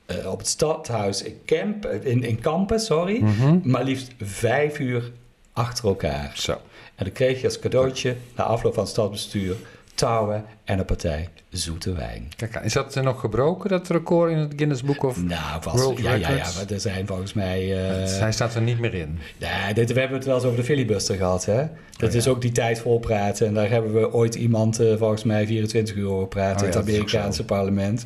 [0.07, 3.59] uh, op het stadhuis in, Camp, in, in Kampen, sorry, Mhm.
[3.63, 5.11] maar liefst vijf uur
[5.53, 6.33] achter elkaar.
[6.35, 6.53] Zo.
[6.95, 9.57] En dan kreeg je als cadeautje na afloop van het stadsbestuur
[9.99, 12.29] touwen en een partij zoete wijn.
[12.37, 16.15] Kijk, is dat nog gebroken, dat record in het Guinness Book of nou, World ja,
[16.15, 17.63] ja, ja, maar er zijn volgens mij...
[17.65, 19.19] Uh, Hij staat er niet meer in.
[19.37, 21.67] Ja, dit, we hebben het wel eens over de filibuster gehad, hè?
[21.97, 23.47] Dat Oh, is ook die tijd vol praten.
[23.47, 26.79] En daar hebben we ooit iemand, uh, volgens mij, 24 uur over praten Oh, ja,
[26.79, 28.05] in het Amerikaanse parlement.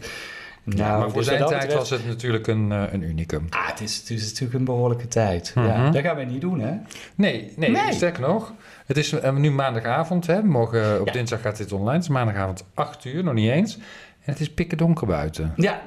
[0.64, 3.46] Nou, ja, maar voor dus zijn tijd betreft- was het natuurlijk een, uh, een unicum.
[3.50, 5.52] Ah, het is, het is natuurlijk een behoorlijke tijd.
[5.54, 5.66] Mhm.
[5.66, 6.74] ja, dat gaan wij niet doen, hè?
[7.14, 7.92] Nee, nee, Nee.
[7.92, 8.52] sterker nog.
[8.86, 10.42] Het is uh, nu maandagavond, hè.
[10.42, 11.12] Morgen, op Ja.
[11.12, 11.92] dinsdag gaat dit online.
[11.92, 13.76] Het is maandagavond 8 uur, nog niet eens.
[14.24, 15.52] En het is pikken donker buiten.
[15.56, 15.82] Ja.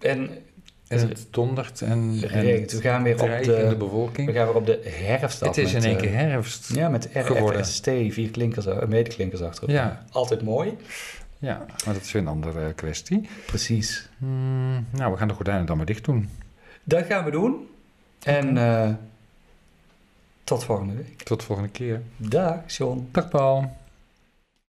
[0.00, 0.30] En
[0.88, 2.20] En het dondert en.
[2.20, 5.82] We gaan weer op de, we gaan weer op de herfst af Het is met,
[5.84, 6.74] in één eh, keer herfst.
[6.74, 7.08] Ja, met.
[7.12, 9.70] RFST, vier klinkers, eh, medeklinkers achterop.
[9.70, 10.04] Ja.
[10.10, 10.76] Altijd mooi.
[11.42, 13.28] Ja, maar dat is weer een andere eh, kwestie.
[13.46, 14.08] Precies.
[14.18, 16.28] Hmm, nou, we gaan de gordijnen dan maar dicht doen.
[16.84, 17.68] Dat gaan we doen.
[18.22, 18.90] En eh,
[20.44, 21.22] tot volgende week.
[21.22, 22.02] Tot de volgende keer.
[22.16, 23.08] Dag, John.
[23.12, 23.76] Dag Paul.